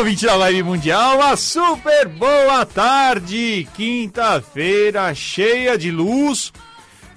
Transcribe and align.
ouvinte 0.00 0.24
da 0.24 0.34
Live 0.34 0.62
Mundial, 0.62 1.16
uma 1.16 1.36
super 1.36 2.08
boa 2.08 2.64
tarde! 2.64 3.68
Quinta-feira 3.74 5.14
cheia 5.14 5.76
de 5.76 5.90
luz, 5.90 6.50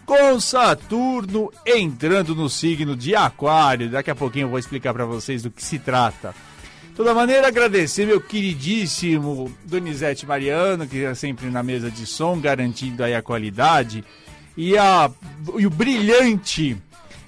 com 0.06 0.38
Saturno 0.38 1.50
entrando 1.66 2.36
no 2.36 2.50
signo 2.50 2.94
de 2.94 3.16
Aquário. 3.16 3.90
Daqui 3.90 4.12
a 4.12 4.16
pouquinho 4.16 4.48
eu 4.48 4.50
vou 4.50 4.60
explicar 4.60 4.94
para 4.94 5.06
vocês 5.06 5.42
do 5.42 5.50
que 5.50 5.64
se 5.64 5.80
trata. 5.80 6.36
De 6.90 6.96
toda 6.96 7.14
maneira, 7.14 7.48
agradecer 7.48 8.06
meu 8.06 8.20
queridíssimo 8.20 9.50
Donizete 9.64 10.26
Mariano, 10.26 10.86
que 10.86 11.06
é 11.06 11.16
sempre 11.16 11.50
na 11.50 11.64
mesa 11.64 11.90
de 11.90 12.06
som, 12.06 12.38
garantindo 12.38 13.02
aí 13.02 13.16
a 13.16 13.22
qualidade, 13.22 14.04
e, 14.58 14.78
a, 14.78 15.10
e 15.58 15.66
o 15.66 15.70
brilhante 15.70 16.76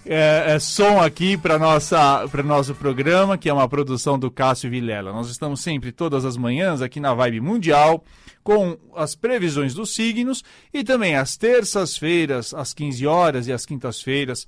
é, 0.06 0.54
é, 0.54 0.60
som 0.60 1.02
aqui 1.02 1.36
para 1.36 1.58
nossa 1.58 2.28
para 2.28 2.44
nosso 2.44 2.76
programa, 2.76 3.38
que 3.38 3.50
é 3.50 3.54
uma 3.54 3.68
produção 3.68 4.20
do 4.20 4.30
Cássio 4.30 4.70
Vilela. 4.70 5.12
Nós 5.12 5.30
estamos 5.30 5.62
sempre 5.62 5.92
todas 5.92 6.24
as 6.26 6.38
manhãs 6.38 6.82
aqui 6.82 7.00
na 7.00 7.14
Vibe 7.14 7.42
Mundial 7.42 8.04
com 8.44 8.78
as 8.96 9.16
previsões 9.16 9.74
dos 9.74 9.96
signos 9.96 10.44
e 10.72 10.84
também 10.84 11.16
às 11.16 11.36
terças-feiras, 11.36 12.54
às 12.54 12.74
15 12.74 13.08
horas 13.08 13.48
e 13.48 13.54
às 13.54 13.66
quintas-feiras, 13.66 14.46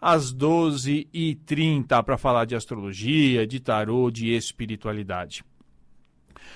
às 0.00 0.32
12h30, 0.32 2.04
para 2.04 2.16
falar 2.16 2.44
de 2.44 2.54
astrologia, 2.54 3.44
de 3.44 3.58
tarô, 3.58 4.10
de 4.12 4.32
espiritualidade. 4.32 5.44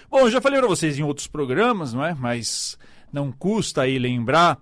Bom, 0.08 0.30
já 0.30 0.40
falei 0.40 0.60
para 0.60 0.68
vocês 0.68 0.96
em 0.96 1.02
outros 1.02 1.26
programas, 1.26 1.92
não 1.92 2.04
é? 2.04 2.14
Mas 2.14 2.78
não 3.12 3.32
custa 3.32 3.82
aí 3.82 3.98
lembrar 3.98 4.60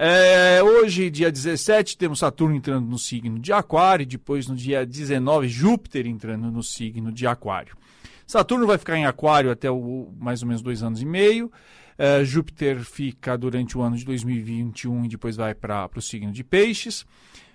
é, 0.00 0.62
hoje, 0.62 1.10
dia 1.10 1.28
17, 1.28 1.98
temos 1.98 2.20
Saturno 2.20 2.54
entrando 2.54 2.86
no 2.86 2.96
signo 2.96 3.36
de 3.36 3.52
Aquário, 3.52 4.06
depois 4.06 4.46
no 4.46 4.54
dia 4.54 4.86
19, 4.86 5.48
Júpiter 5.48 6.06
entrando 6.06 6.52
no 6.52 6.62
signo 6.62 7.10
de 7.10 7.26
Aquário. 7.26 7.76
Saturno 8.24 8.64
vai 8.64 8.78
ficar 8.78 8.96
em 8.96 9.06
Aquário 9.06 9.50
até 9.50 9.68
o, 9.68 10.12
mais 10.16 10.40
ou 10.40 10.46
menos 10.46 10.62
dois 10.62 10.84
anos 10.84 11.02
e 11.02 11.04
meio. 11.04 11.50
É, 11.98 12.22
Júpiter 12.22 12.78
fica 12.84 13.36
durante 13.36 13.76
o 13.76 13.82
ano 13.82 13.96
de 13.96 14.04
2021 14.04 15.06
e 15.06 15.08
depois 15.08 15.34
vai 15.34 15.52
para 15.52 15.90
o 15.96 16.00
signo 16.00 16.30
de 16.30 16.44
Peixes. 16.44 17.04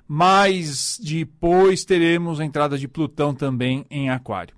Mas 0.06 1.00
depois 1.02 1.86
teremos 1.86 2.42
a 2.42 2.46
entrada 2.46 2.78
de 2.78 2.90
Plutão 2.90 3.34
também 3.34 3.86
em 3.90 4.10
Aquário. 4.10 4.54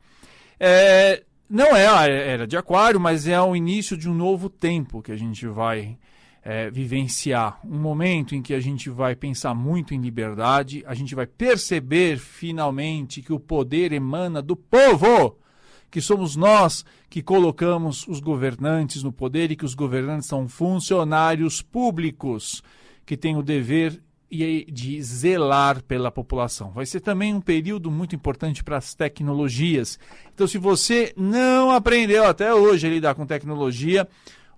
É, 0.59 1.22
não 1.48 1.76
é 1.76 1.86
a 1.86 2.08
era 2.08 2.48
de 2.48 2.58
Aquário, 2.58 3.00
mas 3.00 3.28
é 3.28 3.40
o 3.40 3.56
início 3.56 3.96
de 3.96 4.09
um 4.09 4.14
novo 4.16 4.50
tempo 4.50 5.04
que 5.04 5.12
a 5.12 5.16
gente 5.16 5.46
vai 5.46 6.00
é, 6.46 6.70
vivenciar 6.70 7.60
um 7.66 7.80
momento 7.80 8.36
em 8.36 8.42
que 8.44 8.54
a 8.54 8.60
gente 8.60 8.88
vai 8.88 9.16
pensar 9.16 9.56
muito 9.56 9.96
em 9.96 10.00
liberdade, 10.00 10.84
a 10.86 10.94
gente 10.94 11.16
vai 11.16 11.26
perceber 11.26 12.20
finalmente 12.20 13.24
que 13.24 13.34
o 13.34 13.40
poder 13.40 13.92
emana 13.92 14.44
do 14.44 14.56
povo, 14.56 15.40
que 15.90 16.00
somos 16.00 16.36
nós 16.36 16.86
que 17.10 17.24
colocamos 17.24 18.08
os 18.08 18.20
governantes 18.20 19.02
no 19.02 19.12
poder 19.12 19.50
e 19.50 19.56
que 19.56 19.66
os 19.66 19.74
governantes 19.74 20.28
são 20.28 20.48
funcionários 20.48 21.64
públicos 21.64 22.62
que 23.08 23.18
têm 23.18 23.36
o 23.36 23.42
dever 23.42 24.00
de 24.30 25.02
zelar 25.02 25.82
pela 25.84 26.12
população. 26.12 26.72
Vai 26.72 26.86
ser 26.86 27.00
também 27.00 27.34
um 27.34 27.40
período 27.40 27.90
muito 27.90 28.16
importante 28.16 28.64
para 28.64 28.78
as 28.78 28.94
tecnologias. 28.94 29.98
Então, 30.34 30.46
se 30.46 30.58
você 30.58 31.14
não 31.16 31.72
aprendeu 31.72 32.26
até 32.26 32.54
hoje 32.54 32.86
a 32.86 32.90
lidar 32.90 33.16
com 33.16 33.26
tecnologia, 33.26 34.08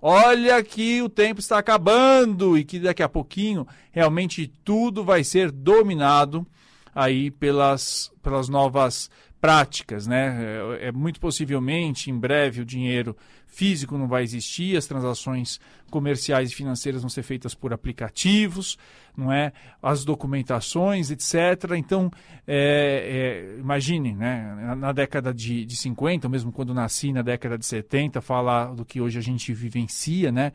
Olha 0.02 0.62
que 0.64 1.02
o 1.02 1.10
tempo 1.10 1.40
está 1.40 1.58
acabando 1.58 2.58
e 2.58 2.64
que 2.64 2.80
daqui 2.80 3.02
a 3.02 3.10
pouquinho 3.10 3.68
realmente 3.92 4.48
tudo 4.64 5.04
vai 5.04 5.24
ser 5.24 5.52
dominado 5.52 6.46
aí 6.94 7.32
pelas, 7.32 8.12
pelas 8.22 8.48
novas 8.48 9.10
práticas, 9.40 10.08
né? 10.08 10.36
É, 10.82 10.88
é, 10.88 10.92
muito 10.92 11.20
possivelmente 11.20 12.10
em 12.10 12.18
breve 12.18 12.62
o 12.62 12.66
dinheiro 12.66 13.16
físico 13.46 13.98
não 13.98 14.08
vai 14.08 14.24
existir, 14.24 14.76
as 14.76 14.88
transações 14.88 15.60
comerciais 15.90 16.52
e 16.52 16.56
financeiras 16.56 17.02
vão 17.02 17.10
ser 17.10 17.24
feitas 17.24 17.54
por 17.54 17.72
aplicativos, 17.72 18.78
não 19.16 19.32
é? 19.32 19.54
As 19.82 20.04
documentações, 20.04 21.12
etc. 21.12 21.72
Então, 21.78 22.12
é, 22.48 23.54
é, 23.56 23.60
imagine, 23.60 24.14
né? 24.14 24.76
Na 24.76 24.92
década 24.92 25.34
de, 25.34 25.66
de 25.66 25.76
50, 25.76 26.28
mesmo 26.28 26.52
quando 26.52 26.74
nasci 26.74 27.14
na 27.14 27.22
década 27.22 27.58
de 27.58 27.66
70, 27.66 28.22
falar 28.22 28.74
do 28.74 28.84
que 28.84 29.00
hoje 29.00 29.18
a 29.18 29.22
gente 29.22 29.54
vivencia, 29.54 30.32
né? 30.32 30.52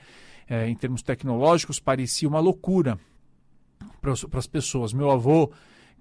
É, 0.48 0.68
em 0.68 0.74
termos 0.74 1.02
tecnológicos, 1.02 1.78
parecia 1.78 2.28
uma 2.28 2.40
loucura 2.40 2.98
para 4.00 4.12
as 4.38 4.46
pessoas. 4.46 4.92
Meu 4.92 5.10
avô, 5.10 5.50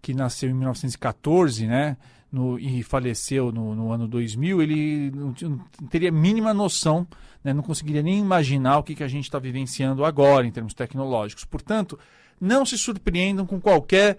que 0.02 0.14
nasceu 0.14 0.50
em 0.50 0.54
1914, 0.54 1.68
né? 1.68 1.96
No, 2.32 2.58
e 2.58 2.82
faleceu 2.82 3.52
no, 3.52 3.76
no, 3.76 3.92
ano 3.92 4.08
2000, 4.08 4.62
ele 4.62 5.12
não, 5.12 5.34
não 5.42 5.88
teria 5.88 6.12
mínima 6.12 6.54
noção, 6.54 7.06
né, 7.44 7.54
não 7.54 7.62
conseguiria 7.62 8.02
nem 8.02 8.20
imaginar 8.20 8.78
o 8.78 8.84
que, 8.84 8.96
que 8.96 9.04
a 9.04 9.08
gente 9.08 9.26
está 9.26 9.38
vivenciando 9.38 10.06
agora 10.06 10.48
em 10.48 10.52
termos 10.52 10.74
tecnológicos. 10.74 11.44
Portanto, 11.44 12.00
não 12.40 12.66
se 12.66 12.78
surpreendam 12.78 13.46
com 13.46 13.60
qualquer 13.60 14.18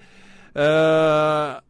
uh, 0.50 1.62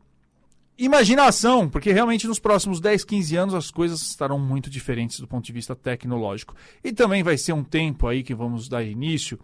imaginação, 0.77 1.69
porque 1.69 1.93
realmente 1.93 2.27
nos 2.27 2.41
próximos 2.41 2.81
10, 2.81 3.05
15 3.05 3.37
anos 3.37 3.55
as 3.55 3.71
coisas 3.71 4.03
estarão 4.03 4.39
muito 4.39 4.69
diferentes 4.69 5.21
do 5.21 5.29
ponto 5.29 5.45
de 5.45 5.53
vista 5.53 5.77
tecnológico. 5.77 6.57
E 6.83 6.93
também 6.93 7.23
vai 7.23 7.39
ser 7.39 7.53
um 7.53 7.63
tempo 7.63 8.09
aí 8.09 8.25
que 8.25 8.35
vamos 8.35 8.69
dar 8.69 8.83
início 8.83 9.39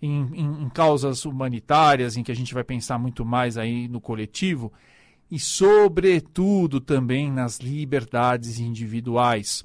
em, 0.00 0.22
em, 0.32 0.62
em 0.62 0.68
causas 0.70 1.26
humanitárias, 1.26 2.16
em 2.16 2.22
que 2.22 2.32
a 2.32 2.36
gente 2.36 2.54
vai 2.54 2.64
pensar 2.64 2.98
muito 2.98 3.24
mais 3.24 3.58
aí 3.58 3.86
no 3.86 4.00
coletivo 4.00 4.72
e, 5.30 5.38
sobretudo, 5.38 6.80
também 6.80 7.30
nas 7.30 7.58
liberdades 7.58 8.58
individuais. 8.58 9.64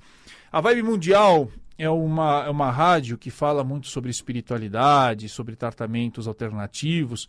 A 0.51 0.62
Vibe 0.62 0.84
Mundial 0.84 1.50
é 1.78 1.90
uma, 1.90 2.44
é 2.46 2.50
uma 2.50 2.72
rádio 2.72 3.18
que 3.18 3.31
fala 3.31 3.63
muito 3.63 3.88
sobre 3.88 4.12
espiritualidade, 4.12 5.29
sobre 5.29 5.56
tratamentos 5.56 6.28
alternativos, 6.28 7.28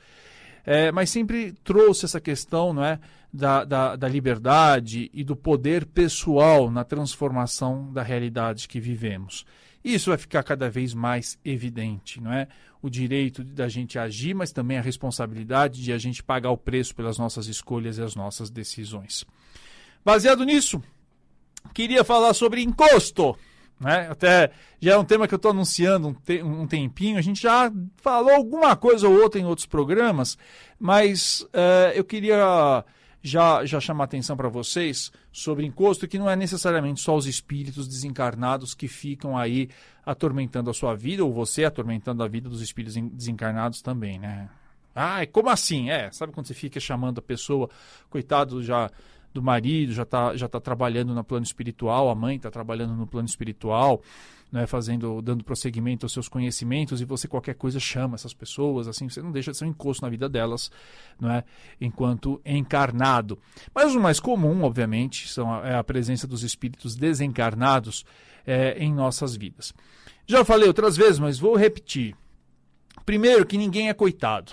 é, 0.67 0.91
mas 0.91 1.11
sempre 1.11 1.53
trouxe 1.65 2.05
essa 2.05 2.21
questão 2.21 2.72
não 2.72 2.84
é, 2.84 2.99
da, 3.33 3.65
da, 3.65 3.97
da 3.97 4.09
liberdade 4.09 5.11
e 5.12 5.22
do 5.25 5.37
poder 5.37 5.84
pessoal 5.87 6.71
na 6.71 6.84
transformação 6.84 7.93
da 7.93 8.03
realidade 8.03 8.69
que 8.69 8.81
vivemos. 8.81 9.45
Isso 9.84 10.11
vai 10.11 10.17
ficar 10.17 10.43
cada 10.43 10.71
vez 10.71 10.95
mais 10.95 11.39
evidente, 11.45 12.19
não 12.19 12.33
é? 12.33 12.49
O 12.81 12.89
direito 12.89 13.45
da 13.45 13.69
gente 13.69 13.99
agir, 13.99 14.34
mas 14.34 14.50
também 14.50 14.78
a 14.78 14.83
responsabilidade 14.83 15.83
de 15.83 15.93
a 15.93 15.99
gente 15.99 16.22
pagar 16.22 16.50
o 16.50 16.56
preço 16.56 16.95
pelas 16.95 17.19
nossas 17.19 17.47
escolhas 17.47 17.99
e 17.99 18.03
as 18.03 18.17
nossas 18.17 18.49
decisões. 18.49 19.27
Baseado 20.03 20.45
nisso, 20.45 20.83
queria 21.75 22.03
falar 22.03 22.33
sobre 22.33 22.62
encosto. 22.62 23.37
Né? 23.78 24.09
Até 24.11 24.50
já 24.81 24.93
é 24.93 24.97
um 24.97 25.05
tema 25.05 25.28
que 25.28 25.34
eu 25.34 25.37
estou 25.37 25.50
anunciando 25.50 26.09
um, 26.09 26.15
te 26.15 26.43
um, 26.43 26.66
tempinho. 26.66 27.19
A 27.19 27.22
gente 27.22 27.43
já 27.43 27.71
falou 27.97 28.33
alguma 28.33 28.77
coisa 28.77 29.09
ou 29.09 29.21
outra 29.21 29.41
em 29.41 29.45
outros 29.45 29.66
programas, 29.66 30.39
mas 30.78 31.41
uh, 31.41 31.93
eu 31.95 32.05
queria 32.05 32.84
já, 33.25 33.65
já 33.65 33.79
atenção 34.03 34.37
para 34.37 34.51
vocês 34.51 35.11
sobre 35.33 35.65
encosto, 35.65 36.07
que 36.07 36.19
não 36.19 36.29
é 36.29 36.37
necessariamente 36.37 37.01
só 37.01 37.17
os 37.17 37.27
espíritos 37.27 37.89
desencarnados 37.89 38.75
que 38.75 38.87
ficam 38.87 39.35
aí 39.35 39.71
atormentando 40.05 40.69
a 40.69 40.75
sua 40.75 40.95
vida, 40.95 41.25
ou 41.25 41.33
você 41.33 41.65
atormentando 41.65 42.23
a 42.23 42.29
vida 42.29 42.51
dos 42.51 42.61
espíritos 42.61 43.01
desencarnados 43.13 43.81
também, 43.81 44.19
né? 44.19 44.51
Ah, 44.95 45.27
como 45.33 45.49
assim? 45.49 45.89
É, 45.89 46.11
sabe 46.13 46.34
quando 46.34 46.47
você 46.47 46.55
fica 46.55 46.79
chamando 46.79 47.19
a 47.19 47.23
pessoa, 47.23 47.71
coitado 48.11 48.63
já 48.63 48.91
do 49.34 49.43
marido, 49.43 49.93
já 49.93 50.05
está 50.05 50.37
já 50.37 50.49
tá 50.49 50.61
trabalhando 50.61 51.12
no 51.12 51.25
plano 51.25 51.45
espiritual, 51.45 52.09
a 52.09 52.15
mãe 52.15 52.37
está 52.37 52.50
trabalhando 52.50 52.95
no 52.95 53.05
plano 53.05 53.27
espiritual, 53.27 54.00
né, 54.50 54.65
fazendo, 54.65 55.21
dando 55.21 55.43
prosseguimento 55.43 56.06
aos 56.06 56.12
seus 56.12 56.28
conhecimentos 56.28 57.00
e 57.00 57.05
você 57.05 57.27
qualquer 57.27 57.56
coisa 57.56 57.81
chama 57.81 58.15
essas 58.15 58.33
pessoas, 58.33 58.87
assim, 58.87 59.09
você 59.09 59.21
não 59.21 59.33
deixa 59.33 59.50
de 59.50 59.59
ser 59.59 59.65
um 59.65 59.71
encosto 59.71 60.05
na 60.05 60.09
vida 60.09 60.28
delas, 60.28 60.71
não 61.21 61.28
é, 61.28 61.43
enquanto 61.81 62.41
encarnado. 62.47 63.37
Mas 63.75 63.93
o 63.93 64.00
mais 64.00 64.21
comum, 64.21 64.62
obviamente, 64.62 65.28
são 65.28 65.53
a, 65.53 65.66
é 65.66 65.75
a 65.75 65.83
presença 65.83 66.28
dos 66.28 66.45
espíritos 66.45 66.95
desencarnados 66.95 68.04
é, 68.47 68.78
em 68.78 68.95
nossas 68.95 69.34
vidas. 69.34 69.75
Já 70.25 70.45
falei 70.45 70.69
outras 70.69 70.97
vezes, 70.97 71.19
mas 71.19 71.39
vou 71.41 71.57
repetir. 71.57 72.15
Primeiro, 73.04 73.45
que 73.45 73.59
ninguém 73.59 73.89
é 73.89 73.95
coitado, 73.95 74.53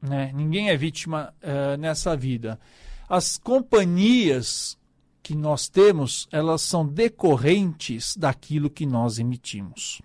né? 0.00 0.32
Ninguém 0.34 0.70
é 0.70 0.76
vítima 0.76 1.34
uh, 1.42 1.76
nessa 1.76 2.16
vida. 2.16 2.58
As 3.12 3.36
companhias 3.36 4.78
que 5.22 5.34
nós 5.34 5.68
temos, 5.68 6.26
elas 6.32 6.62
são 6.62 6.86
decorrentes 6.86 8.16
daquilo 8.16 8.70
que 8.70 8.86
nós 8.86 9.18
emitimos. 9.18 10.00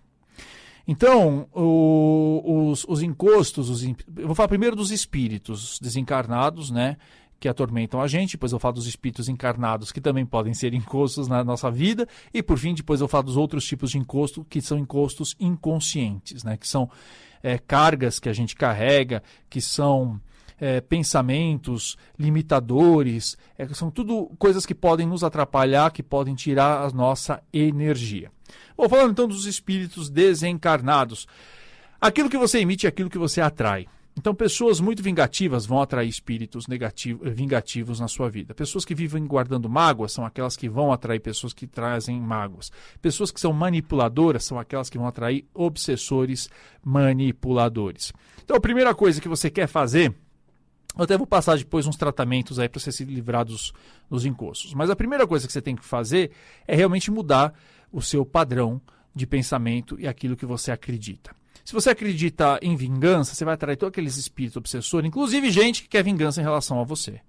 Então, 0.86 1.48
o, 1.54 2.68
os, 2.70 2.84
os, 2.86 3.02
encostos, 3.02 3.70
os, 3.70 3.82
eu 3.82 3.96
vou 4.26 4.36
falar 4.36 4.50
primeiro 4.50 4.76
dos 4.76 4.92
espíritos 4.92 5.80
desencarnados, 5.80 6.70
né? 6.70 6.98
Que 7.40 7.48
atormentam 7.48 8.02
a 8.02 8.10
gente, 8.10 8.32
depois 8.32 8.52
eu 8.52 8.60
falo 8.60 8.74
dos 8.74 8.88
espíritos 8.88 9.30
encarnados, 9.30 9.94
que 9.94 10.02
também 10.02 10.26
podem 10.26 10.54
ser 10.54 10.74
encostos 10.74 11.30
na 11.30 11.46
nossa 11.46 11.72
vida, 11.72 12.06
e 12.34 12.44
por 12.44 12.60
fim, 12.60 12.74
depois 12.74 13.00
eu 13.00 13.08
falo 13.08 13.24
dos 13.24 13.38
outros 13.38 13.64
tipos 13.64 13.92
de 13.92 13.98
encosto, 13.98 14.46
que 14.50 14.60
são 14.60 14.78
encostos 14.78 15.34
inconscientes, 15.40 16.44
né? 16.44 16.58
Que 16.58 16.68
são 16.68 16.92
é, 17.42 17.58
cargas 17.58 18.20
que 18.20 18.28
a 18.28 18.34
gente 18.34 18.54
carrega, 18.54 19.24
que 19.50 19.62
são 19.62 20.20
é, 20.60 20.82
pensamentos 20.82 21.98
limitadores, 22.18 23.38
é, 23.58 23.68
são 23.70 23.92
tudo 23.92 24.32
coisas 24.38 24.66
que 24.66 24.76
podem 24.76 25.08
nos 25.08 25.24
atrapalhar, 25.24 25.92
que 25.92 26.04
podem 26.04 26.36
tirar 26.36 26.84
a 26.84 26.90
nossa 26.92 27.42
energia. 27.54 28.32
Bom, 28.76 28.88
falando 28.88 29.12
então 29.12 29.28
dos 29.28 29.46
espíritos 29.46 30.10
desencarnados. 30.10 31.28
Aquilo 32.00 32.30
que 32.30 32.38
você 32.38 32.60
emite 32.60 32.86
é 32.86 32.90
aquilo 32.90 33.10
que 33.10 33.18
você 33.18 33.42
atrai. 33.42 33.88
Então, 34.18 34.34
pessoas 34.34 34.80
muito 34.80 35.04
vingativas 35.04 35.68
vão 35.68 35.80
atrair 35.80 36.10
espíritos 36.10 36.66
negativos, 36.66 37.32
vingativos 37.32 38.00
na 38.00 38.08
sua 38.08 38.28
vida. 38.28 38.56
Pessoas 38.56 38.84
que 38.84 38.96
vivem 38.96 39.28
guardando 39.28 39.70
mágoas 39.70 40.12
são 40.12 40.26
aquelas 40.26 40.58
que 40.58 40.68
vão 40.68 40.92
atrair 40.92 41.20
pessoas 41.20 41.54
que 41.54 41.68
trazem 41.68 42.20
mágoas. 42.20 42.72
Pessoas 43.00 43.30
que 43.30 43.40
são 43.40 43.54
manipuladoras 43.54 44.44
são 44.44 44.58
aquelas 44.58 44.90
que 44.90 44.98
vão 44.98 45.08
atrair 45.08 45.46
obsessores 45.54 46.50
manipuladores. 46.84 48.12
Então, 48.44 48.58
a 48.58 48.62
primeira 48.62 48.96
coisa 48.96 49.22
que 49.22 49.30
você 49.30 49.52
quer 49.52 49.68
fazer 49.68 50.16
eu 50.96 51.04
até 51.04 51.18
vou 51.18 51.28
passar 51.28 51.58
depois 51.58 51.86
uns 51.86 51.96
tratamentos 51.96 52.60
aí 52.60 52.68
para 52.70 52.80
você 52.80 52.92
se 52.92 53.06
livrar 53.06 53.46
dos, 53.46 53.74
dos 54.10 54.26
encostos. 54.26 54.74
Mas 54.74 54.90
a 54.90 54.96
primeira 54.96 55.28
coisa 55.28 55.46
que 55.46 55.54
você 55.54 55.62
tem 55.62 55.76
que 55.76 55.86
fazer 55.86 56.32
é 56.68 56.76
realmente 56.76 57.12
mudar 57.12 57.54
o 57.92 58.02
seu 58.02 58.26
padrão 58.26 58.82
de 59.14 59.26
pensamento 59.26 60.00
e 60.00 60.08
aquilo 60.08 60.36
que 60.36 60.46
você 60.46 60.72
acredita. 60.72 61.36
Se 61.66 61.74
você 61.74 61.90
acredita 61.90 62.60
em 62.62 62.76
vingança, 62.76 63.36
você 63.36 63.44
vai 63.44 63.56
atrair 63.56 63.76
todos 63.76 63.92
aqueles 63.92 64.16
espíritos 64.16 64.56
obsessores, 64.56 65.08
inclusive 65.08 65.52
gente 65.52 65.84
que 65.84 65.90
quer 65.90 66.04
vingança 66.04 66.40
em 66.40 66.44
relação 66.44 66.80
a 66.80 66.84
você. 66.84 67.20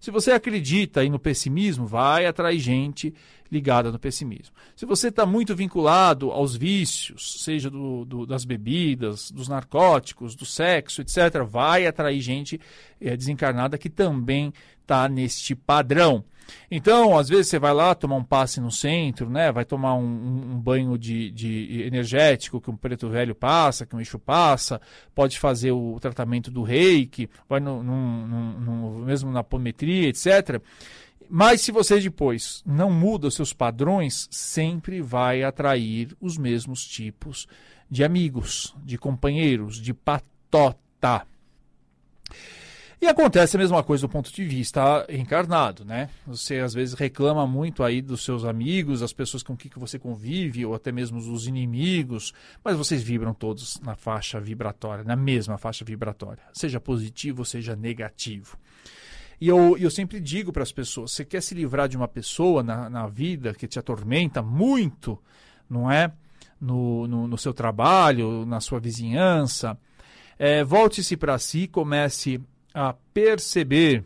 Se 0.00 0.10
você 0.10 0.32
acredita 0.32 1.00
aí 1.00 1.08
no 1.08 1.18
pessimismo, 1.18 1.86
vai 1.86 2.26
atrair 2.26 2.58
gente 2.58 3.14
ligada 3.50 3.90
no 3.90 3.98
pessimismo. 3.98 4.54
Se 4.76 4.84
você 4.84 5.08
está 5.08 5.24
muito 5.24 5.56
vinculado 5.56 6.30
aos 6.30 6.54
vícios, 6.54 7.42
seja 7.42 7.70
do, 7.70 8.04
do, 8.04 8.26
das 8.26 8.44
bebidas, 8.44 9.30
dos 9.30 9.48
narcóticos, 9.48 10.34
do 10.34 10.44
sexo, 10.44 11.00
etc., 11.00 11.42
vai 11.48 11.86
atrair 11.86 12.20
gente 12.20 12.60
é, 13.00 13.16
desencarnada 13.16 13.78
que 13.78 13.88
também 13.88 14.52
está 14.88 15.06
neste 15.06 15.54
padrão. 15.54 16.24
Então, 16.70 17.18
às 17.18 17.28
vezes 17.28 17.48
você 17.48 17.58
vai 17.58 17.74
lá 17.74 17.94
tomar 17.94 18.16
um 18.16 18.24
passe 18.24 18.58
no 18.58 18.70
centro, 18.70 19.28
né? 19.28 19.52
Vai 19.52 19.66
tomar 19.66 19.94
um, 19.94 20.54
um 20.54 20.58
banho 20.58 20.96
de, 20.96 21.30
de, 21.30 21.82
energético 21.82 22.58
que 22.58 22.70
um 22.70 22.76
preto 22.76 23.10
velho 23.10 23.34
passa, 23.34 23.84
que 23.84 23.94
um 23.94 23.98
eixo 23.98 24.18
passa, 24.18 24.80
pode 25.14 25.38
fazer 25.38 25.72
o 25.72 25.98
tratamento 26.00 26.50
do 26.50 26.62
reiki, 26.62 27.28
vai 27.46 27.60
no, 27.60 27.82
no, 27.82 28.58
no, 28.58 29.04
mesmo 29.04 29.30
na 29.30 29.40
apometria, 29.40 30.08
etc. 30.08 30.62
Mas 31.28 31.60
se 31.60 31.70
você 31.70 32.00
depois 32.00 32.62
não 32.64 32.90
muda 32.90 33.28
os 33.28 33.34
seus 33.34 33.52
padrões, 33.52 34.26
sempre 34.30 35.02
vai 35.02 35.42
atrair 35.42 36.16
os 36.18 36.38
mesmos 36.38 36.86
tipos 36.86 37.46
de 37.90 38.02
amigos, 38.02 38.74
de 38.82 38.96
companheiros, 38.96 39.76
de 39.76 39.92
patota. 39.92 41.26
E 43.00 43.06
acontece 43.06 43.56
a 43.56 43.60
mesma 43.60 43.82
coisa 43.82 44.06
do 44.06 44.10
ponto 44.10 44.32
de 44.32 44.44
vista 44.44 45.06
encarnado, 45.08 45.84
né? 45.84 46.10
Você 46.26 46.58
às 46.58 46.74
vezes 46.74 46.94
reclama 46.94 47.46
muito 47.46 47.84
aí 47.84 48.02
dos 48.02 48.24
seus 48.24 48.44
amigos, 48.44 49.00
das 49.00 49.12
pessoas 49.12 49.42
com 49.42 49.56
quem 49.56 49.70
você 49.76 50.00
convive, 50.00 50.66
ou 50.66 50.74
até 50.74 50.90
mesmo 50.90 51.18
os 51.18 51.46
inimigos, 51.46 52.34
mas 52.64 52.76
vocês 52.76 53.00
vibram 53.00 53.32
todos 53.32 53.78
na 53.80 53.94
faixa 53.94 54.40
vibratória, 54.40 55.04
na 55.04 55.14
mesma 55.14 55.56
faixa 55.56 55.84
vibratória, 55.84 56.42
seja 56.52 56.80
positivo 56.80 57.44
seja 57.44 57.76
negativo. 57.76 58.58
E 59.40 59.46
eu, 59.46 59.76
eu 59.78 59.90
sempre 59.90 60.18
digo 60.18 60.52
para 60.52 60.64
as 60.64 60.72
pessoas: 60.72 61.12
você 61.12 61.24
quer 61.24 61.40
se 61.40 61.54
livrar 61.54 61.88
de 61.88 61.96
uma 61.96 62.08
pessoa 62.08 62.64
na, 62.64 62.90
na 62.90 63.06
vida 63.06 63.54
que 63.54 63.68
te 63.68 63.78
atormenta 63.78 64.42
muito, 64.42 65.16
não 65.70 65.90
é? 65.90 66.12
No, 66.60 67.06
no, 67.06 67.28
no 67.28 67.38
seu 67.38 67.54
trabalho, 67.54 68.44
na 68.44 68.58
sua 68.58 68.80
vizinhança, 68.80 69.78
é, 70.36 70.64
volte-se 70.64 71.16
para 71.16 71.38
si, 71.38 71.68
comece 71.68 72.40
a 72.78 72.94
perceber 73.12 74.04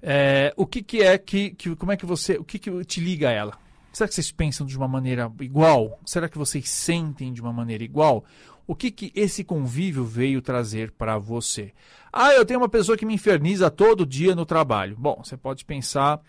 é, 0.00 0.54
o 0.56 0.64
que, 0.64 0.80
que 0.80 1.02
é 1.02 1.18
que, 1.18 1.50
que, 1.50 1.74
como 1.74 1.90
é 1.90 1.96
que 1.96 2.06
você, 2.06 2.34
o 2.34 2.44
que, 2.44 2.56
que 2.56 2.84
te 2.84 3.00
liga 3.00 3.28
a 3.28 3.32
ela. 3.32 3.58
Será 3.92 4.06
que 4.06 4.14
vocês 4.14 4.30
pensam 4.30 4.64
de 4.64 4.76
uma 4.76 4.86
maneira 4.86 5.30
igual? 5.40 5.98
Será 6.06 6.28
que 6.28 6.38
vocês 6.38 6.70
sentem 6.70 7.32
de 7.32 7.40
uma 7.40 7.52
maneira 7.52 7.82
igual? 7.82 8.24
O 8.64 8.76
que, 8.76 8.92
que 8.92 9.10
esse 9.16 9.42
convívio 9.42 10.04
veio 10.04 10.40
trazer 10.40 10.92
para 10.92 11.18
você? 11.18 11.72
Ah, 12.12 12.32
eu 12.32 12.46
tenho 12.46 12.60
uma 12.60 12.68
pessoa 12.68 12.96
que 12.96 13.04
me 13.04 13.14
inferniza 13.14 13.68
todo 13.68 14.06
dia 14.06 14.36
no 14.36 14.46
trabalho. 14.46 14.96
Bom, 14.96 15.20
você 15.24 15.36
pode 15.36 15.64
pensar 15.64 16.20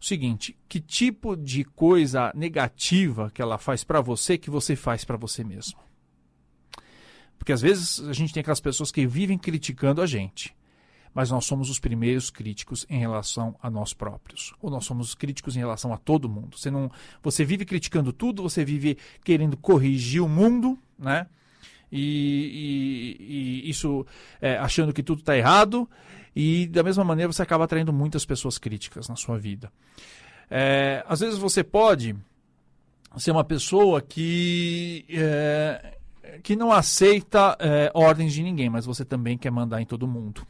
o 0.00 0.04
seguinte: 0.04 0.56
que 0.66 0.80
tipo 0.80 1.36
de 1.36 1.64
coisa 1.64 2.32
negativa 2.34 3.30
que 3.34 3.42
ela 3.42 3.58
faz 3.58 3.84
para 3.84 4.00
você 4.00 4.38
que 4.38 4.48
você 4.48 4.74
faz 4.74 5.04
para 5.04 5.18
você 5.18 5.44
mesmo? 5.44 5.89
Porque 7.40 7.54
às 7.54 7.62
vezes 7.62 8.00
a 8.00 8.12
gente 8.12 8.34
tem 8.34 8.42
aquelas 8.42 8.60
pessoas 8.60 8.92
que 8.92 9.06
vivem 9.06 9.38
criticando 9.38 10.02
a 10.02 10.06
gente. 10.06 10.54
Mas 11.14 11.30
nós 11.30 11.46
somos 11.46 11.70
os 11.70 11.78
primeiros 11.78 12.28
críticos 12.28 12.86
em 12.88 12.98
relação 12.98 13.56
a 13.62 13.70
nós 13.70 13.94
próprios. 13.94 14.52
Ou 14.60 14.70
nós 14.70 14.84
somos 14.84 15.14
críticos 15.14 15.56
em 15.56 15.60
relação 15.60 15.90
a 15.90 15.96
todo 15.96 16.28
mundo. 16.28 16.58
Você, 16.58 16.70
não, 16.70 16.92
você 17.22 17.42
vive 17.42 17.64
criticando 17.64 18.12
tudo, 18.12 18.42
você 18.42 18.62
vive 18.62 18.98
querendo 19.24 19.56
corrigir 19.56 20.22
o 20.22 20.28
mundo, 20.28 20.78
né? 20.98 21.26
E, 21.90 23.16
e, 23.18 23.66
e 23.66 23.70
isso 23.70 24.06
é, 24.38 24.58
achando 24.58 24.92
que 24.92 25.02
tudo 25.02 25.20
está 25.20 25.34
errado. 25.34 25.88
E 26.36 26.66
da 26.66 26.82
mesma 26.82 27.02
maneira 27.04 27.32
você 27.32 27.40
acaba 27.40 27.64
atraindo 27.64 27.90
muitas 27.90 28.26
pessoas 28.26 28.58
críticas 28.58 29.08
na 29.08 29.16
sua 29.16 29.38
vida. 29.38 29.72
É, 30.50 31.02
às 31.08 31.20
vezes 31.20 31.38
você 31.38 31.64
pode 31.64 32.14
ser 33.16 33.30
uma 33.30 33.44
pessoa 33.44 34.02
que 34.02 35.06
é, 35.08 35.96
que 36.40 36.56
não 36.56 36.72
aceita 36.72 37.56
é, 37.60 37.90
ordens 37.94 38.32
de 38.32 38.42
ninguém, 38.42 38.68
mas 38.68 38.86
você 38.86 39.04
também 39.04 39.38
quer 39.38 39.50
mandar 39.50 39.80
em 39.80 39.86
todo 39.86 40.08
mundo. 40.08 40.46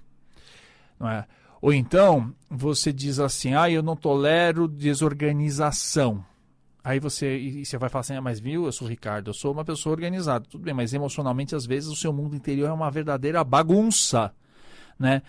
Não 0.99 1.09
é? 1.09 1.27
Ou 1.61 1.73
então 1.73 2.33
você 2.49 2.93
diz 2.93 3.19
assim: 3.19 3.55
ah, 3.55 3.71
eu 3.71 3.83
não 3.83 3.97
tolero 3.97 4.67
desorganização. 4.67 6.25
Aí 6.83 6.99
você, 6.99 7.37
e 7.37 7.65
você 7.65 7.77
vai 7.77 7.91
falar 7.91 8.01
assim, 8.01 8.15
ah, 8.15 8.23
mas 8.23 8.41
viu, 8.41 8.65
eu 8.65 8.73
sou 8.73 8.87
o 8.87 8.91
Ricardo, 8.91 9.29
eu 9.29 9.35
sou 9.35 9.53
uma 9.53 9.65
pessoa 9.65 9.93
organizada, 9.93 10.47
tudo 10.49 10.65
bem, 10.65 10.73
mas 10.73 10.95
emocionalmente, 10.95 11.55
às 11.55 11.67
vezes, 11.67 11.91
o 11.91 11.97
seu 11.97 12.11
mundo 12.11 12.35
interior 12.35 12.71
é 12.71 12.73
uma 12.73 12.91
verdadeira 12.91 13.45
bagunça, 13.45 14.33
né? 14.99 15.21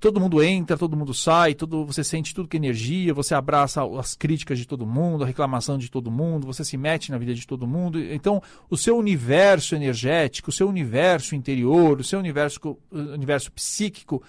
Todo 0.00 0.20
mundo 0.20 0.42
entra, 0.42 0.76
todo 0.76 0.96
mundo 0.96 1.12
sai, 1.12 1.54
todo, 1.54 1.84
você 1.84 2.04
sente 2.04 2.34
tudo 2.34 2.48
que 2.48 2.56
é 2.56 2.60
energia, 2.60 3.12
você 3.12 3.34
abraça 3.34 3.82
as 3.98 4.14
críticas 4.14 4.58
de 4.58 4.66
todo 4.66 4.86
mundo, 4.86 5.24
a 5.24 5.26
reclamação 5.26 5.76
de 5.76 5.90
todo 5.90 6.10
mundo, 6.10 6.46
você 6.46 6.64
se 6.64 6.76
mete 6.76 7.10
na 7.10 7.18
vida 7.18 7.34
de 7.34 7.46
todo 7.46 7.66
mundo. 7.66 8.00
Então, 8.00 8.42
o 8.70 8.76
seu 8.76 8.96
universo 8.96 9.74
energético, 9.74 10.50
o 10.50 10.52
seu 10.52 10.68
universo 10.68 11.34
interior, 11.34 12.00
o 12.00 12.04
seu 12.04 12.18
universo, 12.18 12.78
universo 12.90 13.50
psíquico 13.52 14.22